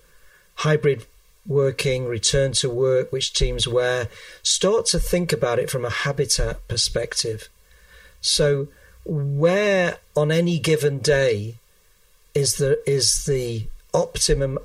hybrid 0.57 1.07
working, 1.47 2.07
return 2.07 2.53
to 2.53 2.71
work, 2.71 3.13
which 3.13 3.33
teams 3.33 3.67
wear, 3.67 4.09
start 4.43 4.87
to 4.87 4.99
think 4.99 5.33
about 5.33 5.59
it 5.59 5.71
from 5.71 5.85
a 5.85 5.91
habitat 5.91 6.67
perspective. 6.69 7.49
So, 8.21 8.69
where 9.05 9.99
on 10.15 10.31
any 10.31 10.59
given 10.59 10.99
day 10.99 11.57
is 12.35 12.57
the 12.57 12.83
is 12.89 13.25
the 13.25 13.67
optimum 13.93 14.59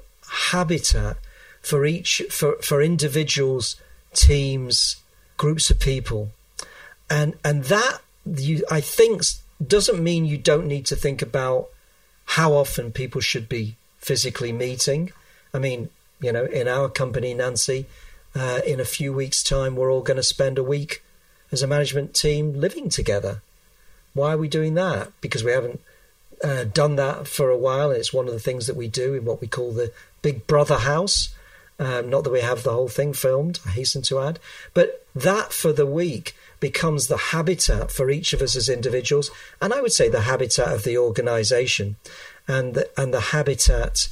habitat 0.52 1.18
for 1.62 1.86
each 1.86 2.22
for, 2.30 2.56
for 2.62 2.82
individuals, 2.82 3.76
teams, 4.14 4.98
groups 5.38 5.70
of 5.70 5.80
people, 5.80 6.30
and 7.10 7.36
and 7.44 7.66
that 7.66 8.00
you 8.26 8.64
I 8.72 8.82
think 8.82 9.24
doesn't 9.66 10.04
mean 10.04 10.26
you 10.26 10.38
don't 10.38 10.68
need 10.68 10.86
to 10.88 10.96
think 10.96 11.22
about 11.22 11.70
how 12.26 12.54
often 12.54 12.92
people 12.92 13.22
should 13.22 13.50
be 13.50 13.76
physically 13.98 14.52
meeting. 14.52 15.12
I 15.54 15.60
mean, 15.60 15.90
you 16.22 16.32
know, 16.32 16.46
in 16.46 16.68
our 16.68 16.90
company, 16.90 17.34
Nancy, 17.34 17.86
uh, 18.36 18.60
in 18.66 18.80
a 18.80 18.86
few 18.86 19.14
weeks' 19.14 19.44
time, 19.44 19.76
we're 19.76 19.92
all 19.92 20.02
going 20.02 20.18
to 20.18 20.24
spend 20.24 20.58
a 20.58 20.64
week 20.64 21.04
as 21.52 21.64
a 21.64 21.68
management 21.68 22.14
team 22.14 22.54
living 22.60 22.90
together. 22.90 23.42
Why 24.14 24.34
are 24.34 24.38
we 24.38 24.48
doing 24.48 24.74
that? 24.76 25.12
Because 25.22 25.44
we 25.44 25.52
haven't 25.52 25.80
uh, 26.43 26.65
done 26.65 26.95
that 26.97 27.28
for 27.28 27.50
a 27.50 27.58
while. 27.58 27.91
It's 27.91 28.13
one 28.13 28.28
of 28.28 28.34
the 28.34 28.39
things 28.39 28.67
that 28.67 28.76
we 28.76 28.88
do 28.88 29.13
in 29.13 29.26
what 29.26 29.41
we 29.41 29.47
call 29.47 29.71
the 29.71 29.91
Big 30.21 30.47
Brother 30.47 30.80
house. 30.80 31.30
Um, 31.80 32.10
not 32.10 32.23
that 32.23 32.32
we 32.32 32.41
have 32.41 32.63
the 32.63 32.71
whole 32.71 32.88
thing 32.88 33.13
filmed, 33.13 33.60
I 33.65 33.69
hasten 33.69 34.02
to 34.04 34.19
add. 34.19 34.39
But 34.73 35.06
that 35.13 35.54
for 35.54 35.71
the 35.71 35.86
week 35.86 36.36
becomes 36.60 37.08
the 37.08 37.17
habitat 37.17 37.91
for 37.91 38.10
each 38.10 38.34
of 38.34 38.41
us 38.41 38.56
as 38.56 38.67
individuals. 38.67 39.30
And 39.62 39.73
I 39.73 39.82
would 39.82 39.91
say 39.91 40.10
the 40.10 40.21
habitat 40.21 40.73
of 40.73 40.84
the 40.84 40.97
organization 40.97 41.97
and 42.47 42.73
the, 42.73 42.89
and 43.00 43.13
the 43.13 43.19
habitat 43.19 44.10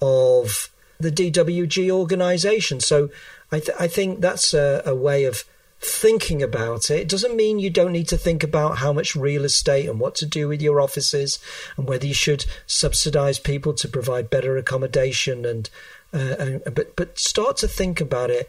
of 0.00 0.70
the 1.00 1.10
DWG 1.10 1.90
organization. 1.90 2.80
So 2.80 3.10
I, 3.50 3.60
th- 3.60 3.76
I 3.78 3.88
think 3.88 4.20
that's 4.20 4.54
a, 4.54 4.82
a 4.84 4.94
way 4.94 5.24
of 5.24 5.44
thinking 5.80 6.42
about 6.42 6.90
it. 6.90 7.00
It 7.00 7.08
doesn't 7.08 7.36
mean 7.36 7.58
you 7.58 7.70
don't 7.70 7.92
need 7.92 8.08
to 8.08 8.18
think 8.18 8.42
about 8.42 8.78
how 8.78 8.92
much 8.92 9.14
real 9.14 9.44
estate 9.44 9.88
and 9.88 10.00
what 10.00 10.14
to 10.16 10.26
do 10.26 10.48
with 10.48 10.60
your 10.60 10.80
offices 10.80 11.38
and 11.76 11.88
whether 11.88 12.06
you 12.06 12.14
should 12.14 12.46
subsidize 12.66 13.38
people 13.38 13.72
to 13.74 13.88
provide 13.88 14.30
better 14.30 14.56
accommodation 14.56 15.44
and, 15.44 15.70
uh, 16.12 16.34
and 16.38 16.62
but 16.74 16.96
but 16.96 17.18
start 17.18 17.56
to 17.58 17.68
think 17.68 18.00
about 18.00 18.30
it 18.30 18.48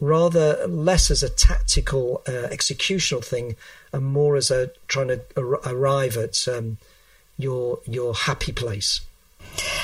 rather 0.00 0.66
less 0.66 1.12
as 1.12 1.22
a 1.22 1.28
tactical 1.28 2.22
uh, 2.26 2.48
executional 2.50 3.24
thing 3.24 3.54
and 3.92 4.04
more 4.04 4.36
as 4.36 4.50
a 4.50 4.70
trying 4.88 5.08
to 5.08 5.20
ar- 5.36 5.60
arrive 5.64 6.16
at 6.16 6.48
um, 6.48 6.76
your 7.38 7.78
your 7.86 8.14
happy 8.14 8.52
place. 8.52 9.00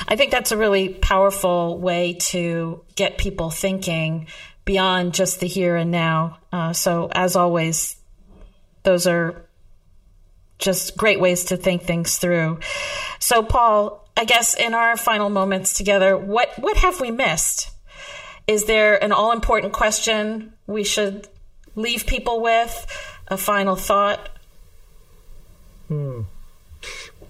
I 0.09 0.17
think 0.17 0.33
that's 0.33 0.51
a 0.51 0.57
really 0.57 0.89
powerful 0.89 1.79
way 1.79 2.15
to 2.31 2.81
get 2.97 3.19
people 3.19 3.51
thinking 3.51 4.27
beyond 4.69 5.15
just 5.15 5.41
the 5.41 5.47
here 5.47 5.77
and 5.77 5.91
now. 5.91 6.37
Uh, 6.53 6.75
so, 6.75 7.09
as 7.13 7.37
always, 7.37 7.97
those 8.83 9.07
are 9.07 9.35
just 10.59 10.95
great 10.95 11.19
ways 11.19 11.45
to 11.45 11.57
think 11.57 11.85
things 11.85 12.19
through. 12.19 12.61
So, 13.19 13.43
Paul, 13.43 14.07
I 14.15 14.27
guess 14.27 14.55
in 14.55 14.75
our 14.75 14.99
final 14.99 15.31
moments 15.31 15.73
together, 15.73 16.19
what 16.19 16.51
what 16.59 16.77
have 16.77 17.01
we 17.01 17.11
missed? 17.11 17.71
Is 18.47 18.67
there 18.67 19.03
an 19.03 19.11
all 19.11 19.33
important 19.33 19.73
question 19.73 20.53
we 20.67 20.85
should 20.85 21.27
leave 21.75 22.07
people 22.07 22.43
with? 22.43 22.75
A 23.29 23.39
final 23.39 23.75
thought? 23.75 24.29
Hmm. 25.89 26.23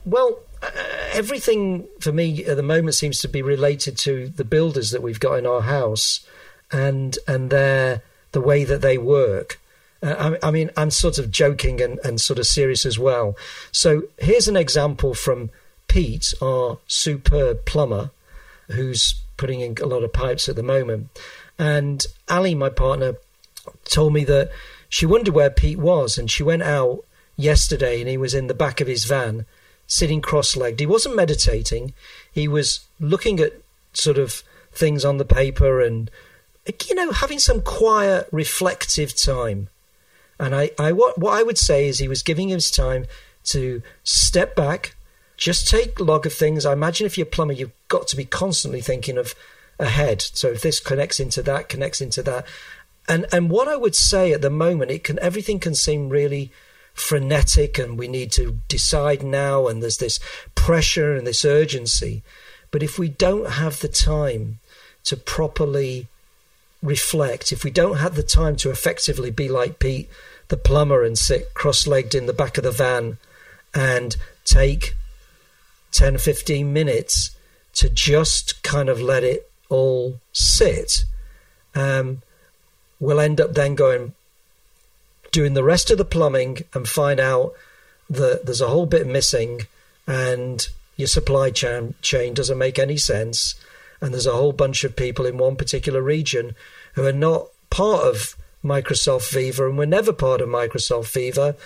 Well, 0.04 0.40
uh, 0.60 0.70
everything 1.12 1.86
for 2.00 2.10
me 2.10 2.44
at 2.44 2.56
the 2.56 2.64
moment 2.64 2.96
seems 2.96 3.20
to 3.20 3.28
be 3.28 3.42
related 3.42 3.96
to 3.98 4.28
the 4.28 4.44
builders 4.44 4.90
that 4.90 5.02
we've 5.02 5.20
got 5.20 5.34
in 5.38 5.46
our 5.46 5.62
house 5.62 6.26
and 6.72 7.18
and 7.26 7.50
their 7.50 8.02
the 8.32 8.40
way 8.40 8.64
that 8.64 8.80
they 8.80 8.98
work. 8.98 9.60
Uh, 10.02 10.36
I, 10.42 10.48
I, 10.48 10.50
mean, 10.50 10.70
I'm 10.76 10.90
sort 10.90 11.18
of 11.18 11.30
joking 11.30 11.80
and, 11.80 11.98
and 12.04 12.20
sort 12.20 12.38
of 12.38 12.46
serious 12.46 12.86
as 12.86 12.98
well. 12.98 13.36
So 13.72 14.04
here's 14.18 14.46
an 14.46 14.56
example 14.56 15.14
from 15.14 15.50
Pete, 15.88 16.34
our 16.40 16.78
superb 16.86 17.64
plumber, 17.64 18.10
who's 18.68 19.16
putting 19.36 19.60
in 19.60 19.76
a 19.82 19.86
lot 19.86 20.04
of 20.04 20.12
pipes 20.12 20.48
at 20.48 20.56
the 20.56 20.62
moment. 20.62 21.08
And 21.58 22.06
Ali, 22.28 22.54
my 22.54 22.68
partner, 22.68 23.16
told 23.84 24.12
me 24.12 24.24
that 24.24 24.50
she 24.88 25.06
wondered 25.06 25.34
where 25.34 25.50
Pete 25.50 25.78
was, 25.78 26.16
and 26.16 26.30
she 26.30 26.42
went 26.42 26.62
out 26.62 27.04
yesterday, 27.36 28.00
and 28.00 28.08
he 28.08 28.16
was 28.16 28.34
in 28.34 28.46
the 28.46 28.54
back 28.54 28.80
of 28.80 28.86
his 28.86 29.04
van 29.04 29.46
sitting 29.86 30.20
cross 30.20 30.54
legged. 30.54 30.80
He 30.80 30.86
wasn't 30.86 31.16
meditating, 31.16 31.94
he 32.30 32.46
was 32.46 32.80
looking 33.00 33.40
at 33.40 33.54
sort 33.94 34.18
of 34.18 34.42
things 34.70 35.04
on 35.04 35.16
the 35.16 35.24
paper 35.24 35.80
and, 35.80 36.10
you 36.88 36.94
know, 36.94 37.12
having 37.12 37.38
some 37.38 37.60
quiet, 37.62 38.28
reflective 38.32 39.16
time. 39.16 39.68
And 40.38 40.54
I, 40.54 40.70
I 40.78 40.92
what, 40.92 41.18
what 41.18 41.38
I 41.38 41.42
would 41.42 41.58
say 41.58 41.88
is 41.88 41.98
he 41.98 42.08
was 42.08 42.22
giving 42.22 42.48
his 42.48 42.70
time 42.70 43.06
to 43.44 43.82
step 44.04 44.54
back, 44.54 44.94
just 45.36 45.68
take 45.68 45.98
log 46.00 46.26
of 46.26 46.32
things. 46.32 46.64
I 46.66 46.72
imagine 46.72 47.06
if 47.06 47.16
you're 47.16 47.26
a 47.26 47.30
plumber, 47.30 47.54
you've 47.54 47.72
got 47.88 48.06
to 48.08 48.16
be 48.16 48.24
constantly 48.24 48.80
thinking 48.80 49.18
of 49.18 49.34
ahead. 49.78 50.20
So 50.22 50.48
if 50.48 50.62
this 50.62 50.80
connects 50.80 51.20
into 51.20 51.42
that, 51.42 51.68
connects 51.68 52.00
into 52.00 52.22
that, 52.24 52.46
And 53.08 53.26
and 53.32 53.50
what 53.50 53.68
I 53.68 53.76
would 53.76 53.96
say 53.96 54.32
at 54.32 54.42
the 54.42 54.50
moment, 54.50 54.90
it 54.90 55.02
can 55.02 55.18
everything 55.20 55.58
can 55.58 55.74
seem 55.74 56.10
really 56.10 56.52
frenetic, 56.92 57.78
and 57.78 57.98
we 57.98 58.08
need 58.08 58.30
to 58.32 58.60
decide 58.68 59.22
now, 59.22 59.66
and 59.66 59.82
there's 59.82 59.96
this 59.96 60.20
pressure 60.54 61.14
and 61.14 61.26
this 61.26 61.44
urgency. 61.44 62.22
But 62.70 62.82
if 62.82 62.98
we 62.98 63.08
don't 63.08 63.52
have 63.52 63.80
the 63.80 63.88
time 63.88 64.58
to 65.04 65.16
properly 65.16 66.06
reflect, 66.82 67.52
if 67.52 67.64
we 67.64 67.70
don't 67.70 67.98
have 67.98 68.14
the 68.14 68.22
time 68.22 68.56
to 68.56 68.70
effectively 68.70 69.30
be 69.30 69.48
like 69.48 69.78
Pete 69.78 70.08
the 70.48 70.56
plumber 70.56 71.02
and 71.04 71.18
sit 71.18 71.52
cross 71.54 71.86
legged 71.86 72.14
in 72.14 72.26
the 72.26 72.32
back 72.32 72.56
of 72.56 72.64
the 72.64 72.70
van 72.70 73.18
and 73.74 74.16
take 74.44 74.94
10, 75.92 76.18
15 76.18 76.72
minutes 76.72 77.36
to 77.74 77.88
just 77.88 78.62
kind 78.62 78.88
of 78.88 79.00
let 79.00 79.22
it 79.22 79.50
all 79.68 80.20
sit, 80.32 81.04
um, 81.74 82.22
we'll 82.98 83.20
end 83.20 83.40
up 83.40 83.54
then 83.54 83.74
going, 83.74 84.14
doing 85.30 85.54
the 85.54 85.62
rest 85.62 85.90
of 85.90 85.98
the 85.98 86.04
plumbing 86.04 86.58
and 86.74 86.88
find 86.88 87.20
out 87.20 87.52
that 88.08 88.46
there's 88.46 88.60
a 88.60 88.68
whole 88.68 88.86
bit 88.86 89.06
missing 89.06 89.60
and 90.06 90.68
your 90.96 91.06
supply 91.06 91.50
chain, 91.50 91.94
chain 92.00 92.34
doesn't 92.34 92.58
make 92.58 92.78
any 92.78 92.96
sense. 92.96 93.54
And 94.00 94.12
there's 94.12 94.26
a 94.26 94.32
whole 94.32 94.52
bunch 94.52 94.84
of 94.84 94.96
people 94.96 95.26
in 95.26 95.38
one 95.38 95.56
particular 95.56 96.02
region 96.02 96.54
who 96.94 97.04
are 97.04 97.12
not 97.12 97.48
part 97.70 98.04
of 98.04 98.36
Microsoft 98.64 99.32
Viva 99.32 99.68
and 99.68 99.78
were 99.78 99.86
never 99.86 100.12
part 100.12 100.40
of 100.40 100.48
Microsoft 100.48 101.12
Viva. 101.12 101.56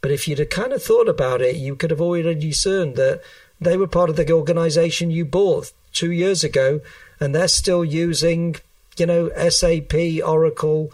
But 0.00 0.10
if 0.10 0.26
you'd 0.26 0.38
have 0.38 0.50
kind 0.50 0.72
of 0.72 0.82
thought 0.82 1.08
about 1.08 1.40
it, 1.40 1.56
you 1.56 1.76
could 1.76 1.90
have 1.90 2.00
already 2.00 2.34
discerned 2.34 2.96
that 2.96 3.22
they 3.60 3.76
were 3.76 3.86
part 3.86 4.10
of 4.10 4.16
the 4.16 4.30
organization 4.32 5.10
you 5.10 5.24
bought 5.24 5.72
two 5.92 6.10
years 6.10 6.42
ago 6.42 6.80
and 7.20 7.34
they're 7.34 7.48
still 7.48 7.84
using, 7.84 8.56
you 8.96 9.06
know, 9.06 9.30
SAP, 9.48 9.94
Oracle, 10.24 10.90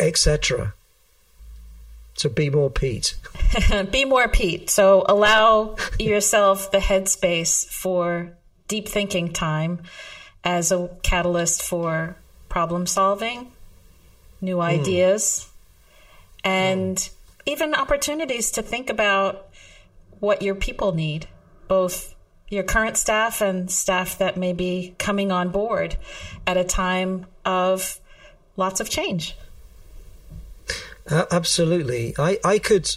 etc. 0.00 0.74
So 2.14 2.28
be 2.28 2.50
more 2.50 2.70
Pete. 2.70 3.16
be 3.90 4.04
more 4.04 4.28
Pete. 4.28 4.70
So 4.70 5.04
allow 5.08 5.76
yourself 5.98 6.70
the 6.70 6.78
headspace 6.78 7.66
for 7.66 8.32
deep 8.68 8.88
thinking 8.88 9.32
time 9.32 9.82
as 10.44 10.72
a 10.72 10.88
catalyst 11.02 11.62
for 11.62 12.16
problem 12.48 12.86
solving, 12.86 13.52
new 14.40 14.56
mm. 14.56 14.64
ideas, 14.64 15.48
and 16.44 16.96
mm. 16.96 17.10
even 17.46 17.74
opportunities 17.74 18.50
to 18.52 18.62
think 18.62 18.90
about 18.90 19.48
what 20.20 20.42
your 20.42 20.54
people 20.54 20.92
need, 20.92 21.26
both 21.68 22.14
your 22.48 22.62
current 22.62 22.96
staff 22.96 23.40
and 23.40 23.70
staff 23.70 24.18
that 24.18 24.36
may 24.36 24.52
be 24.52 24.94
coming 24.98 25.32
on 25.32 25.48
board 25.48 25.96
at 26.46 26.56
a 26.56 26.64
time 26.64 27.26
of 27.44 27.98
lots 28.56 28.78
of 28.80 28.90
change. 28.90 29.36
Uh, 31.10 31.24
absolutely. 31.30 32.14
I, 32.18 32.38
I 32.44 32.58
could 32.58 32.94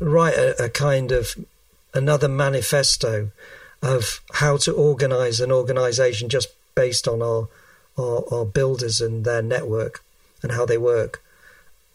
write 0.00 0.34
a, 0.34 0.64
a, 0.64 0.68
kind 0.68 1.12
of 1.12 1.36
another 1.94 2.28
manifesto 2.28 3.30
of 3.86 4.20
how 4.34 4.56
to 4.56 4.72
organize 4.72 5.40
an 5.40 5.52
organization 5.52 6.28
just 6.28 6.48
based 6.74 7.06
on 7.06 7.22
our, 7.22 7.48
our, 7.96 8.24
our 8.32 8.44
builders 8.44 9.00
and 9.00 9.24
their 9.24 9.42
network 9.42 10.02
and 10.42 10.52
how 10.52 10.66
they 10.66 10.76
work. 10.78 11.22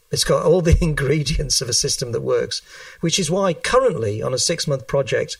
It's 0.09 0.23
got 0.23 0.45
all 0.45 0.61
the 0.61 0.77
ingredients 0.81 1.61
of 1.61 1.69
a 1.69 1.73
system 1.73 2.11
that 2.13 2.21
works, 2.21 2.61
which 3.01 3.19
is 3.19 3.29
why 3.29 3.53
currently 3.53 4.21
on 4.21 4.33
a 4.33 4.37
six 4.37 4.67
month 4.67 4.87
project, 4.87 5.37